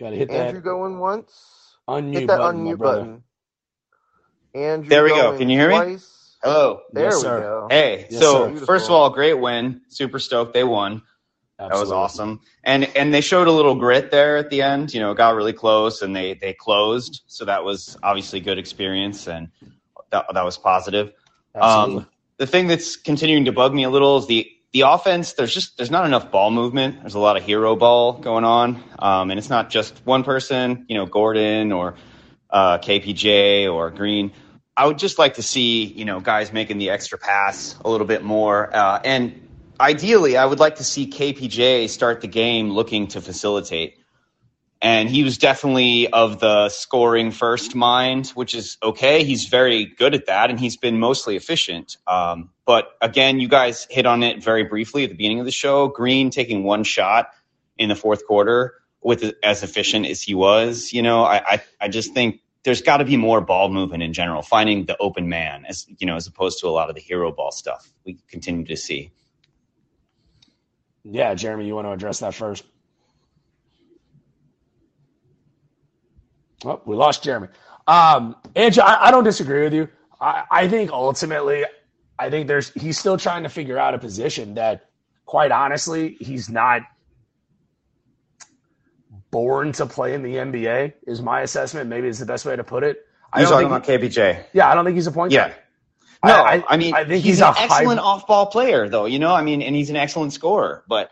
Got 0.00 0.10
to 0.10 0.16
hit 0.16 0.32
that 0.32 0.38
Andrew 0.46 0.60
going 0.60 0.98
once. 0.98 1.76
unmute 1.88 2.12
Hit 2.12 2.26
that 2.28 2.40
button, 2.40 2.62
my 2.64 2.74
unmute 2.74 2.80
button. 2.80 3.24
Andrew 4.54 4.90
There 4.90 5.04
we 5.04 5.10
go. 5.10 5.32
Can 5.38 5.50
you 5.50 5.58
hear 5.58 5.70
me? 5.70 5.96
Hello. 6.42 6.80
There 6.92 7.04
Yes, 7.04 7.16
we 7.16 7.22
sir. 7.22 7.40
go. 7.40 7.66
Hey, 7.70 8.06
Yes, 8.10 8.20
so 8.20 8.54
sir. 8.54 8.66
first 8.66 8.86
of 8.86 8.92
all, 8.92 9.10
great 9.10 9.34
win. 9.34 9.80
Super 9.88 10.18
stoked 10.18 10.54
they 10.54 10.64
won. 10.64 11.02
That 11.58 11.72
was 11.72 11.90
awesome. 11.90 12.40
And 12.64 12.84
and 12.96 13.12
they 13.14 13.22
showed 13.22 13.48
a 13.48 13.52
little 13.52 13.74
grit 13.74 14.10
there 14.10 14.36
at 14.36 14.50
the 14.50 14.60
end. 14.62 14.92
You 14.92 15.00
know, 15.00 15.12
it 15.12 15.16
got 15.16 15.34
really 15.34 15.54
close 15.54 16.02
and 16.02 16.14
they 16.14 16.34
they 16.34 16.52
closed. 16.52 17.22
So 17.26 17.44
that 17.46 17.64
was 17.64 17.96
obviously 18.02 18.40
good 18.40 18.58
experience 18.58 19.26
and 19.26 19.48
that 20.10 20.26
that 20.32 20.44
was 20.44 20.58
positive. 20.58 21.12
Absolutely. 21.54 22.02
Um, 22.02 22.08
the 22.38 22.46
thing 22.46 22.66
that's 22.66 22.96
continuing 22.96 23.46
to 23.46 23.52
bug 23.52 23.72
me 23.72 23.84
a 23.84 23.90
little 23.90 24.18
is 24.18 24.26
the 24.26 24.46
the 24.72 24.82
offense. 24.82 25.32
There's 25.32 25.54
just 25.54 25.78
there's 25.78 25.90
not 25.90 26.04
enough 26.04 26.30
ball 26.30 26.50
movement. 26.50 27.00
There's 27.00 27.14
a 27.14 27.18
lot 27.18 27.38
of 27.38 27.42
hero 27.42 27.74
ball 27.74 28.12
going 28.12 28.44
on, 28.44 28.82
um, 28.98 29.30
and 29.30 29.38
it's 29.38 29.48
not 29.48 29.70
just 29.70 29.98
one 30.04 30.22
person. 30.24 30.84
You 30.88 30.96
know, 30.98 31.06
Gordon 31.06 31.72
or 31.72 31.94
uh, 32.50 32.76
KPJ 32.78 33.72
or 33.72 33.90
Green. 33.90 34.32
I 34.76 34.86
would 34.86 34.98
just 34.98 35.18
like 35.18 35.34
to 35.34 35.42
see 35.42 35.84
you 35.84 36.04
know 36.04 36.20
guys 36.20 36.52
making 36.52 36.78
the 36.78 36.90
extra 36.90 37.18
pass 37.18 37.76
a 37.84 37.90
little 37.90 38.06
bit 38.06 38.22
more, 38.22 38.74
uh, 38.74 39.00
and 39.04 39.48
ideally, 39.80 40.36
I 40.36 40.44
would 40.44 40.58
like 40.58 40.76
to 40.76 40.84
see 40.84 41.06
KPJ 41.10 41.88
start 41.88 42.20
the 42.20 42.28
game 42.28 42.70
looking 42.70 43.08
to 43.08 43.20
facilitate. 43.20 43.98
And 44.82 45.08
he 45.08 45.24
was 45.24 45.38
definitely 45.38 46.08
of 46.08 46.38
the 46.38 46.68
scoring 46.68 47.30
first 47.30 47.74
mind, 47.74 48.28
which 48.28 48.54
is 48.54 48.76
okay. 48.82 49.24
He's 49.24 49.46
very 49.46 49.86
good 49.86 50.14
at 50.14 50.26
that, 50.26 50.50
and 50.50 50.60
he's 50.60 50.76
been 50.76 51.00
mostly 51.00 51.34
efficient. 51.34 51.96
Um, 52.06 52.50
but 52.66 52.90
again, 53.00 53.40
you 53.40 53.48
guys 53.48 53.86
hit 53.90 54.04
on 54.04 54.22
it 54.22 54.44
very 54.44 54.64
briefly 54.64 55.04
at 55.04 55.08
the 55.08 55.16
beginning 55.16 55.40
of 55.40 55.46
the 55.46 55.52
show. 55.52 55.88
Green 55.88 56.28
taking 56.28 56.62
one 56.62 56.84
shot 56.84 57.30
in 57.78 57.88
the 57.88 57.96
fourth 57.96 58.26
quarter 58.26 58.74
with 59.00 59.34
as 59.42 59.62
efficient 59.62 60.06
as 60.06 60.20
he 60.20 60.34
was. 60.34 60.92
You 60.92 61.00
know, 61.02 61.24
I 61.24 61.36
I, 61.36 61.62
I 61.80 61.88
just 61.88 62.12
think 62.12 62.40
there's 62.66 62.82
got 62.82 62.96
to 62.96 63.04
be 63.04 63.16
more 63.16 63.40
ball 63.40 63.68
movement 63.68 64.02
in 64.02 64.12
general, 64.12 64.42
finding 64.42 64.84
the 64.86 64.96
open 64.98 65.28
man 65.28 65.64
as 65.68 65.86
you 65.98 66.06
know, 66.06 66.16
as 66.16 66.26
opposed 66.26 66.58
to 66.58 66.66
a 66.66 66.68
lot 66.70 66.88
of 66.88 66.96
the 66.96 67.00
hero 67.00 67.30
ball 67.30 67.52
stuff 67.52 67.92
we 68.04 68.18
continue 68.28 68.64
to 68.64 68.76
see. 68.76 69.12
Yeah, 71.04 71.32
Jeremy, 71.34 71.64
you 71.64 71.76
want 71.76 71.86
to 71.86 71.92
address 71.92 72.18
that 72.18 72.34
first? 72.34 72.64
Oh, 76.64 76.82
we 76.84 76.96
lost 76.96 77.22
Jeremy. 77.22 77.46
Um, 77.86 78.34
Andrew, 78.56 78.82
I, 78.82 79.06
I 79.06 79.10
don't 79.12 79.22
disagree 79.22 79.62
with 79.62 79.72
you. 79.72 79.88
I, 80.20 80.42
I 80.50 80.68
think 80.68 80.90
ultimately, 80.90 81.64
I 82.18 82.30
think 82.30 82.48
there's 82.48 82.72
he's 82.72 82.98
still 82.98 83.16
trying 83.16 83.44
to 83.44 83.48
figure 83.48 83.78
out 83.78 83.94
a 83.94 83.98
position 83.98 84.54
that, 84.54 84.90
quite 85.24 85.52
honestly, 85.52 86.16
he's 86.18 86.50
not 86.50 86.82
born 89.36 89.70
to 89.72 89.84
play 89.84 90.14
in 90.14 90.22
the 90.22 90.36
NBA. 90.36 90.94
Is 91.06 91.20
my 91.20 91.42
assessment. 91.42 91.90
Maybe 91.90 92.08
is 92.08 92.18
the 92.18 92.24
best 92.24 92.46
way 92.46 92.56
to 92.56 92.64
put 92.64 92.82
it. 92.82 93.04
I 93.30 93.40
You're 93.40 93.50
don't 93.50 93.70
talking 93.70 93.82
think 93.84 94.12
about 94.14 94.34
KPJ. 94.34 94.44
yeah, 94.54 94.70
I 94.70 94.74
don't 94.74 94.86
think 94.86 94.94
he's 94.94 95.06
a 95.06 95.12
point 95.12 95.30
guard. 95.30 95.50
Yeah. 95.50 96.30
guard. 96.32 96.38
No, 96.38 96.42
I- 96.42 96.54
I, 96.56 96.64
I- 96.74 96.76
mean, 96.78 96.94
I 96.94 97.00
think 97.04 97.22
he's, 97.22 97.34
he's 97.34 97.40
an 97.42 97.48
a 97.48 97.52
high- 97.52 97.64
excellent 97.64 98.00
off-ball 98.00 98.46
player, 98.46 98.88
though. 98.88 99.04
You 99.04 99.18
know, 99.18 99.34
I 99.34 99.42
mean, 99.42 99.60
and 99.60 99.76
he's 99.76 99.90
an 99.90 99.96
excellent 99.96 100.32
scorer. 100.32 100.84
But 100.88 101.10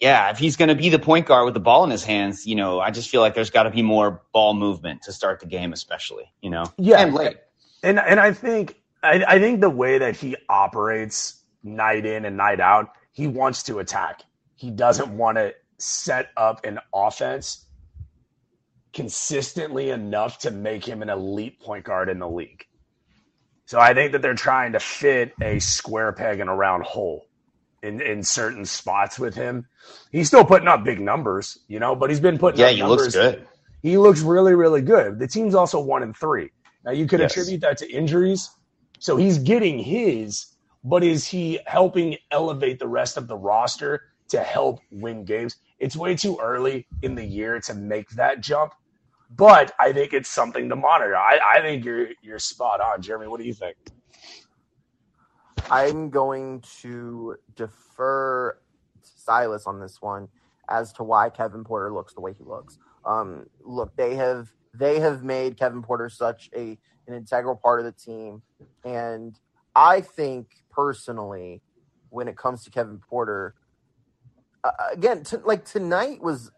yeah, 0.00 0.30
if 0.30 0.38
he's 0.38 0.56
going 0.56 0.70
to 0.70 0.74
be 0.74 0.88
the 0.88 0.98
point 0.98 1.26
guard 1.26 1.44
with 1.44 1.52
the 1.52 1.60
ball 1.60 1.84
in 1.84 1.90
his 1.90 2.02
hands, 2.02 2.46
you 2.46 2.54
know, 2.54 2.80
I 2.80 2.90
just 2.90 3.10
feel 3.10 3.20
like 3.20 3.34
there's 3.34 3.50
got 3.50 3.64
to 3.64 3.70
be 3.70 3.82
more 3.82 4.22
ball 4.32 4.54
movement 4.54 5.02
to 5.02 5.12
start 5.12 5.40
the 5.40 5.46
game, 5.46 5.74
especially. 5.74 6.32
You 6.40 6.48
know, 6.48 6.64
Yeah. 6.78 7.00
and 7.02 7.12
late. 7.14 7.36
And 7.82 7.98
and 8.00 8.18
I 8.18 8.32
think 8.32 8.76
I, 9.02 9.22
I 9.28 9.38
think 9.38 9.60
the 9.60 9.68
way 9.68 9.98
that 9.98 10.16
he 10.16 10.34
operates 10.48 11.42
night 11.62 12.06
in 12.06 12.24
and 12.24 12.38
night 12.38 12.58
out, 12.60 12.88
he 13.12 13.26
wants 13.26 13.64
to 13.64 13.80
attack. 13.80 14.22
He 14.54 14.70
doesn't 14.70 15.10
want 15.14 15.36
to 15.36 15.54
set 15.78 16.30
up 16.38 16.64
an 16.64 16.78
offense 16.94 17.65
consistently 18.96 19.90
enough 19.90 20.40
to 20.40 20.52
make 20.52 20.86
him 20.86 21.02
an 21.02 21.10
elite 21.10 21.60
point 21.60 21.84
guard 21.86 22.10
in 22.10 22.20
the 22.20 22.30
league. 22.30 22.64
So 23.66 23.80
I 23.80 23.94
think 23.94 24.12
that 24.12 24.22
they're 24.22 24.34
trying 24.34 24.72
to 24.72 24.80
fit 24.80 25.34
a 25.42 25.60
square 25.60 26.12
peg 26.14 26.40
in 26.40 26.48
a 26.48 26.56
round 26.56 26.84
hole 26.84 27.26
in, 27.82 28.00
in 28.02 28.24
certain 28.24 28.66
spots 28.66 29.18
with 29.18 29.36
him. 29.36 29.68
He's 30.12 30.28
still 30.28 30.44
putting 30.44 30.68
up 30.68 30.84
big 30.84 31.00
numbers, 31.00 31.58
you 31.68 31.80
know, 31.80 31.96
but 31.96 32.10
he's 32.10 32.20
been 32.20 32.38
putting 32.38 32.60
yeah, 32.60 32.66
up 32.66 32.76
he 32.76 32.82
numbers. 32.82 33.14
looks 33.14 33.14
good. 33.14 33.48
He 33.82 33.98
looks 33.98 34.22
really, 34.22 34.54
really 34.54 34.82
good. 34.82 35.20
The 35.20 35.28
team's 35.28 35.54
also 35.54 35.80
one 35.80 36.02
and 36.04 36.16
three. 36.16 36.50
Now 36.84 36.92
you 36.92 37.06
could 37.06 37.20
Yes. 37.20 37.32
attribute 37.32 37.62
that 37.62 37.78
to 37.78 37.90
injuries. 37.90 38.50
So 39.00 39.16
he's 39.16 39.38
getting 39.38 39.78
his, 39.80 40.46
but 40.84 41.04
is 41.04 41.28
he 41.28 41.60
helping 41.66 42.18
elevate 42.32 42.80
the 42.80 42.88
rest 42.88 43.18
of 43.18 43.28
the 43.28 43.38
roster 43.38 44.02
to 44.30 44.40
help 44.42 44.80
win 44.90 45.24
games? 45.24 45.56
It's 45.78 45.96
way 45.96 46.16
too 46.16 46.38
early 46.42 46.88
in 47.02 47.16
the 47.16 47.24
year 47.24 47.60
to 47.62 47.74
make 47.74 48.10
that 48.10 48.40
jump, 48.40 48.72
but 49.30 49.72
I 49.78 49.92
think 49.92 50.12
it's 50.12 50.28
something 50.28 50.68
to 50.68 50.76
monitor. 50.76 51.16
I, 51.16 51.38
I 51.56 51.60
think 51.60 51.84
you're 51.84 52.08
you're 52.22 52.38
spot 52.38 52.80
on, 52.80 53.02
Jeremy. 53.02 53.26
What 53.28 53.40
do 53.40 53.46
you 53.46 53.54
think? 53.54 53.76
I'm 55.70 56.10
going 56.10 56.62
to 56.80 57.36
defer 57.56 58.58
to 59.02 59.10
Silas 59.20 59.66
on 59.66 59.80
this 59.80 60.00
one 60.00 60.28
as 60.68 60.92
to 60.94 61.02
why 61.02 61.30
Kevin 61.30 61.64
Porter 61.64 61.92
looks 61.92 62.14
the 62.14 62.20
way 62.20 62.32
he 62.32 62.44
looks. 62.44 62.78
Um, 63.04 63.46
look, 63.64 63.94
they 63.96 64.14
have 64.14 64.48
they 64.74 65.00
have 65.00 65.22
made 65.24 65.58
Kevin 65.58 65.82
Porter 65.82 66.08
such 66.08 66.50
a 66.54 66.78
an 67.08 67.14
integral 67.14 67.56
part 67.56 67.80
of 67.80 67.86
the 67.86 67.92
team, 67.92 68.42
and 68.84 69.38
I 69.74 70.00
think 70.00 70.48
personally, 70.70 71.62
when 72.10 72.28
it 72.28 72.36
comes 72.36 72.64
to 72.64 72.70
Kevin 72.70 72.98
Porter, 72.98 73.54
uh, 74.64 74.70
again, 74.92 75.22
t- 75.24 75.36
like 75.44 75.64
tonight 75.64 76.22
was 76.22 76.50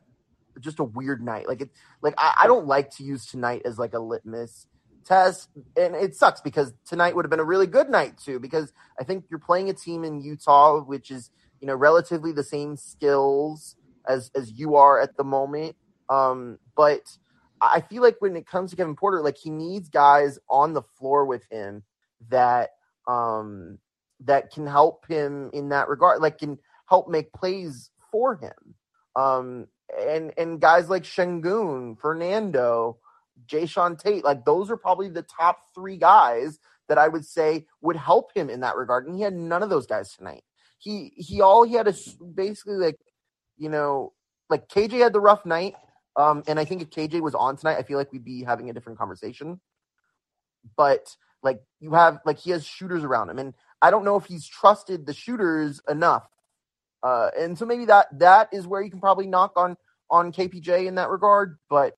just 0.61 0.79
a 0.81 0.85
weird 0.85 1.23
night. 1.23 1.49
Like 1.49 1.63
it, 1.63 1.71
like 2.03 2.15
I, 2.19 2.35
I 2.43 2.47
don't 2.47 2.67
like 2.67 2.91
to 2.97 3.05
use 3.05 3.27
tonight 3.27 3.63
as 3.65 3.79
like 3.79 3.95
a 3.95 3.99
litmus 3.99 4.67
test, 5.05 5.49
and 5.77 5.95
it 5.95 6.15
sucks 6.15 6.41
because 6.41 6.73
tonight 6.87 7.17
would 7.17 7.25
have 7.25 7.31
been 7.31 7.41
a 7.41 7.45
really 7.45 7.67
good 7.67 7.89
night 7.89 8.19
too. 8.19 8.39
Because 8.39 8.73
I 8.99 9.05
think 9.05 9.25
you're 9.31 9.39
playing 9.39 9.71
a 9.71 9.75
team 9.75 10.05
in 10.05 10.21
Utah, 10.21 10.81
which 10.81 11.11
is 11.11 11.31
you 11.61 11.67
know 11.67 11.75
relatively 11.75 12.33
the 12.33 12.45
same 12.45 12.77
skills 12.77 13.77
as 14.07 14.31
as 14.35 14.53
you 14.53 14.77
are 14.77 15.01
at 15.01 15.17
the 15.17 15.25
moment. 15.25 15.77
Um, 16.09 16.59
but 16.77 17.17
I 17.61 17.81
feel 17.81 18.03
like 18.03 18.17
when 18.21 18.37
it 18.37 18.47
comes 18.47 18.71
to 18.71 18.77
Kevin 18.77 18.97
Porter, 18.97 19.21
like 19.21 19.37
he 19.37 19.51
needs 19.51 19.89
guys 19.89 20.39
on 20.49 20.75
the 20.75 20.83
floor 20.83 21.25
with 21.27 21.45
him 21.51 21.83
that 22.31 22.71
um 23.07 23.79
that 24.25 24.53
can 24.53 24.67
help 24.67 25.07
him 25.07 25.51
in 25.53 25.69
that 25.71 25.89
regard, 25.89 26.21
like 26.21 26.39
can 26.39 26.59
help 26.87 27.09
make 27.09 27.33
plays 27.33 27.91
for 28.11 28.37
him. 28.37 28.75
Um, 29.17 29.67
and 29.99 30.33
and 30.37 30.61
guys 30.61 30.89
like 30.89 31.05
Sengun, 31.05 31.99
Fernando, 31.99 32.99
Jay 33.47 33.67
Tate, 33.67 34.25
like 34.25 34.45
those 34.45 34.71
are 34.71 34.77
probably 34.77 35.09
the 35.09 35.23
top 35.23 35.61
three 35.75 35.97
guys 35.97 36.59
that 36.89 36.99
I 36.99 37.09
would 37.09 37.25
say 37.25 37.67
would 37.81 37.97
help 37.97 38.33
him 38.35 38.51
in 38.51 38.61
that 38.61 38.77
regard. 38.77 39.07
And 39.07 39.15
he 39.15 39.23
had 39.23 39.35
none 39.35 39.63
of 39.63 39.71
those 39.71 39.87
guys 39.87 40.15
tonight. 40.15 40.43
He 40.79 41.13
he 41.17 41.41
all 41.41 41.65
he 41.65 41.75
had 41.75 41.89
is 41.89 42.17
basically 42.35 42.77
like, 42.77 42.99
you 43.57 43.69
know, 43.69 44.13
like 44.49 44.69
KJ 44.69 44.93
had 44.93 45.13
the 45.13 45.21
rough 45.21 45.45
night. 45.45 45.75
Um, 46.17 46.43
and 46.49 46.59
I 46.59 46.65
think 46.65 46.83
if 46.83 46.91
KJ 46.91 47.21
was 47.21 47.35
on 47.35 47.57
tonight, 47.57 47.77
I 47.79 47.83
feel 47.83 47.99
like 47.99 48.13
we'd 48.13 48.25
be 48.25 48.43
having 48.43 48.71
a 48.71 48.73
different 48.73 48.99
conversation. 48.99 49.61
But 50.77 51.15
like 51.43 51.61
you 51.81 51.93
have 51.95 52.21
like 52.25 52.39
he 52.39 52.51
has 52.51 52.65
shooters 52.65 53.05
around 53.05 53.31
him, 53.31 53.39
and 53.39 53.55
I 53.81 53.91
don't 53.91 54.05
know 54.05 54.17
if 54.17 54.25
he's 54.25 54.47
trusted 54.47 55.07
the 55.07 55.15
shooters 55.15 55.81
enough. 55.89 56.29
Uh, 57.03 57.31
and 57.39 57.57
so 57.57 57.65
maybe 57.65 57.85
that 57.85 58.07
that 58.19 58.49
is 58.53 58.67
where 58.67 58.83
you 58.83 58.91
can 58.91 59.01
probably 59.01 59.27
knock 59.27 59.53
on 59.57 59.77
on 60.11 60.33
KPJ 60.33 60.87
in 60.87 60.95
that 60.97 61.11
regard. 61.11 61.59
But 61.69 61.97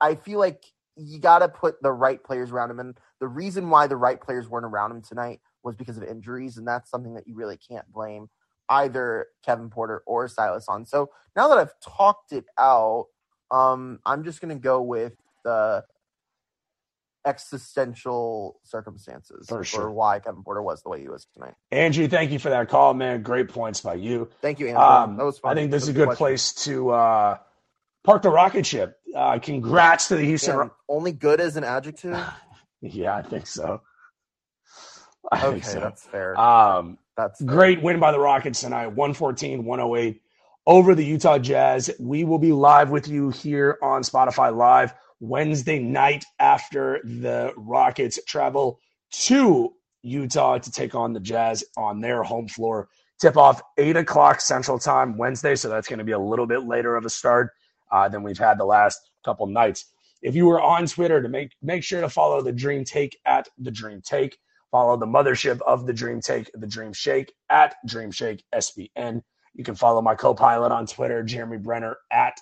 I 0.00 0.14
feel 0.14 0.38
like 0.38 0.64
you 0.96 1.18
got 1.18 1.38
to 1.40 1.48
put 1.48 1.82
the 1.82 1.92
right 1.92 2.22
players 2.22 2.50
around 2.50 2.70
him, 2.70 2.80
and 2.80 2.96
the 3.20 3.28
reason 3.28 3.70
why 3.70 3.86
the 3.86 3.96
right 3.96 4.20
players 4.20 4.48
weren't 4.48 4.66
around 4.66 4.90
him 4.90 5.02
tonight 5.02 5.40
was 5.62 5.76
because 5.76 5.96
of 5.96 6.04
injuries, 6.04 6.56
and 6.56 6.66
that's 6.66 6.90
something 6.90 7.14
that 7.14 7.26
you 7.26 7.34
really 7.34 7.56
can't 7.56 7.90
blame 7.92 8.28
either 8.68 9.26
Kevin 9.44 9.70
Porter 9.70 10.02
or 10.06 10.28
Silas 10.28 10.66
on. 10.68 10.84
So 10.84 11.10
now 11.36 11.48
that 11.48 11.58
I've 11.58 11.78
talked 11.80 12.32
it 12.32 12.46
out, 12.58 13.06
um, 13.50 14.00
I'm 14.06 14.24
just 14.24 14.40
gonna 14.40 14.54
go 14.54 14.82
with 14.82 15.14
the 15.44 15.84
existential 17.24 18.58
circumstances 18.64 19.46
For 19.48 19.64
sure. 19.64 19.90
why 19.90 20.18
Kevin 20.18 20.42
Porter 20.42 20.62
was 20.62 20.82
the 20.82 20.88
way 20.88 21.00
he 21.00 21.08
was 21.08 21.26
tonight. 21.34 21.54
Andrew, 21.70 22.08
thank 22.08 22.30
you 22.32 22.38
for 22.38 22.50
that 22.50 22.68
call, 22.68 22.94
man. 22.94 23.22
Great 23.22 23.48
points 23.48 23.80
by 23.80 23.94
you. 23.94 24.28
Thank 24.40 24.58
you, 24.58 24.68
Andrew. 24.68 24.82
Um, 24.82 25.16
that 25.16 25.24
was 25.24 25.38
fun. 25.38 25.52
I 25.52 25.54
think 25.54 25.70
this 25.70 25.84
is 25.84 25.90
a 25.90 25.92
good 25.92 26.06
question. 26.06 26.18
place 26.18 26.52
to 26.64 26.90
uh, 26.90 27.38
park 28.04 28.22
the 28.22 28.30
rocket 28.30 28.66
ship. 28.66 28.98
Uh, 29.14 29.38
congrats 29.38 30.08
to 30.08 30.16
the 30.16 30.24
Houston. 30.24 30.56
Ro- 30.56 30.70
only 30.88 31.12
good 31.12 31.40
as 31.40 31.56
an 31.56 31.64
adjective. 31.64 32.18
yeah, 32.80 33.14
I 33.16 33.22
think 33.22 33.46
so. 33.46 33.82
I 35.30 35.38
okay, 35.46 35.50
think 35.52 35.64
so. 35.64 35.80
that's 35.80 36.02
fair. 36.04 36.38
Um, 36.38 36.98
that's 37.16 37.38
fair. 37.38 37.46
great 37.46 37.82
win 37.82 38.00
by 38.00 38.12
the 38.12 38.18
Rockets 38.18 38.60
tonight, 38.60 38.88
114 38.88 39.64
108 39.64 40.20
over 40.66 40.94
the 40.94 41.04
Utah 41.04 41.38
Jazz. 41.38 41.90
We 41.98 42.24
will 42.24 42.38
be 42.38 42.52
live 42.52 42.90
with 42.90 43.08
you 43.08 43.30
here 43.30 43.78
on 43.82 44.02
Spotify 44.02 44.54
Live 44.54 44.94
Wednesday 45.22 45.78
night 45.78 46.24
after 46.40 47.00
the 47.04 47.52
Rockets 47.56 48.18
travel 48.26 48.80
to 49.12 49.72
Utah 50.02 50.58
to 50.58 50.70
take 50.72 50.96
on 50.96 51.12
the 51.12 51.20
Jazz 51.20 51.62
on 51.76 52.00
their 52.00 52.24
home 52.24 52.48
floor. 52.48 52.88
Tip 53.20 53.36
off 53.36 53.62
8 53.78 53.96
o'clock 53.98 54.40
Central 54.40 54.80
Time 54.80 55.16
Wednesday, 55.16 55.54
so 55.54 55.68
that's 55.68 55.86
going 55.86 56.00
to 56.00 56.04
be 56.04 56.10
a 56.10 56.18
little 56.18 56.46
bit 56.46 56.64
later 56.64 56.96
of 56.96 57.04
a 57.04 57.08
start 57.08 57.50
uh, 57.92 58.08
than 58.08 58.24
we've 58.24 58.36
had 58.38 58.58
the 58.58 58.64
last 58.64 58.98
couple 59.24 59.46
nights. 59.46 59.84
If 60.22 60.34
you 60.34 60.46
were 60.46 60.60
on 60.60 60.86
Twitter, 60.86 61.22
to 61.22 61.28
make 61.28 61.52
make 61.62 61.84
sure 61.84 62.00
to 62.00 62.08
follow 62.08 62.42
the 62.42 62.52
Dream 62.52 62.84
Take 62.84 63.16
at 63.24 63.48
the 63.58 63.70
Dream 63.70 64.02
Take. 64.04 64.36
Follow 64.72 64.96
the 64.96 65.06
mothership 65.06 65.60
of 65.66 65.86
the 65.86 65.92
Dream 65.92 66.20
Take, 66.20 66.50
the 66.54 66.66
Dream 66.66 66.92
Shake 66.92 67.32
at 67.48 67.76
Dream 67.86 68.10
Shake 68.10 68.42
SBN. 68.52 69.22
You 69.54 69.62
can 69.62 69.76
follow 69.76 70.02
my 70.02 70.16
co-pilot 70.16 70.72
on 70.72 70.86
Twitter, 70.86 71.22
Jeremy 71.22 71.58
Brener 71.58 71.94
at 72.10 72.36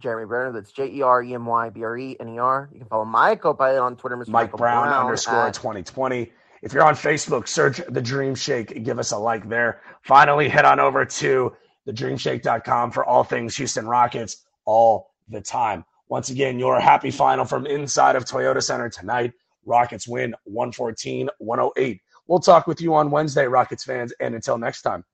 Jeremy 0.00 0.28
Brener. 0.28 0.52
That's 0.52 0.72
J 0.72 0.88
E 0.88 1.02
R 1.02 1.22
E 1.22 1.34
M 1.34 1.46
Y 1.46 1.70
B 1.70 1.84
R 1.84 1.96
E 1.96 2.16
N 2.18 2.28
E 2.30 2.38
R. 2.38 2.68
You 2.72 2.80
can 2.80 2.88
follow 2.88 3.04
my 3.04 3.36
co-pilot 3.36 3.80
on 3.80 3.96
Twitter, 3.96 4.16
Mr. 4.16 4.28
Mike 4.28 4.46
Michael 4.46 4.58
Brown, 4.58 4.86
Brown 4.88 5.04
underscore 5.06 5.46
at- 5.48 5.54
2020. 5.54 6.32
If 6.62 6.72
you're 6.74 6.84
on 6.84 6.94
Facebook, 6.94 7.48
search 7.48 7.80
the 7.88 8.02
Dream 8.02 8.34
Shake. 8.34 8.84
Give 8.84 8.98
us 8.98 9.12
a 9.12 9.18
like 9.18 9.48
there. 9.48 9.80
Finally, 10.02 10.48
head 10.48 10.66
on 10.66 10.78
over 10.78 11.04
to 11.06 11.52
thedreamshake.com 11.88 12.90
for 12.90 13.04
all 13.04 13.24
things 13.24 13.56
Houston 13.56 13.86
Rockets 13.86 14.44
all 14.64 15.10
the 15.28 15.40
time. 15.40 15.84
Once 16.08 16.28
again, 16.30 16.58
your 16.58 16.80
happy 16.80 17.10
final 17.10 17.44
from 17.44 17.66
inside 17.66 18.16
of 18.16 18.24
Toyota 18.24 18.62
Center 18.62 18.88
tonight. 18.90 19.32
Rockets 19.64 20.08
win 20.08 20.34
114 20.44 21.30
108. 21.38 22.00
We'll 22.26 22.40
talk 22.40 22.66
with 22.66 22.80
you 22.80 22.94
on 22.94 23.10
Wednesday, 23.10 23.46
Rockets 23.46 23.84
fans. 23.84 24.12
And 24.20 24.34
until 24.34 24.58
next 24.58 24.82
time, 24.82 25.04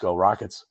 go 0.00 0.14
Rockets. 0.16 0.64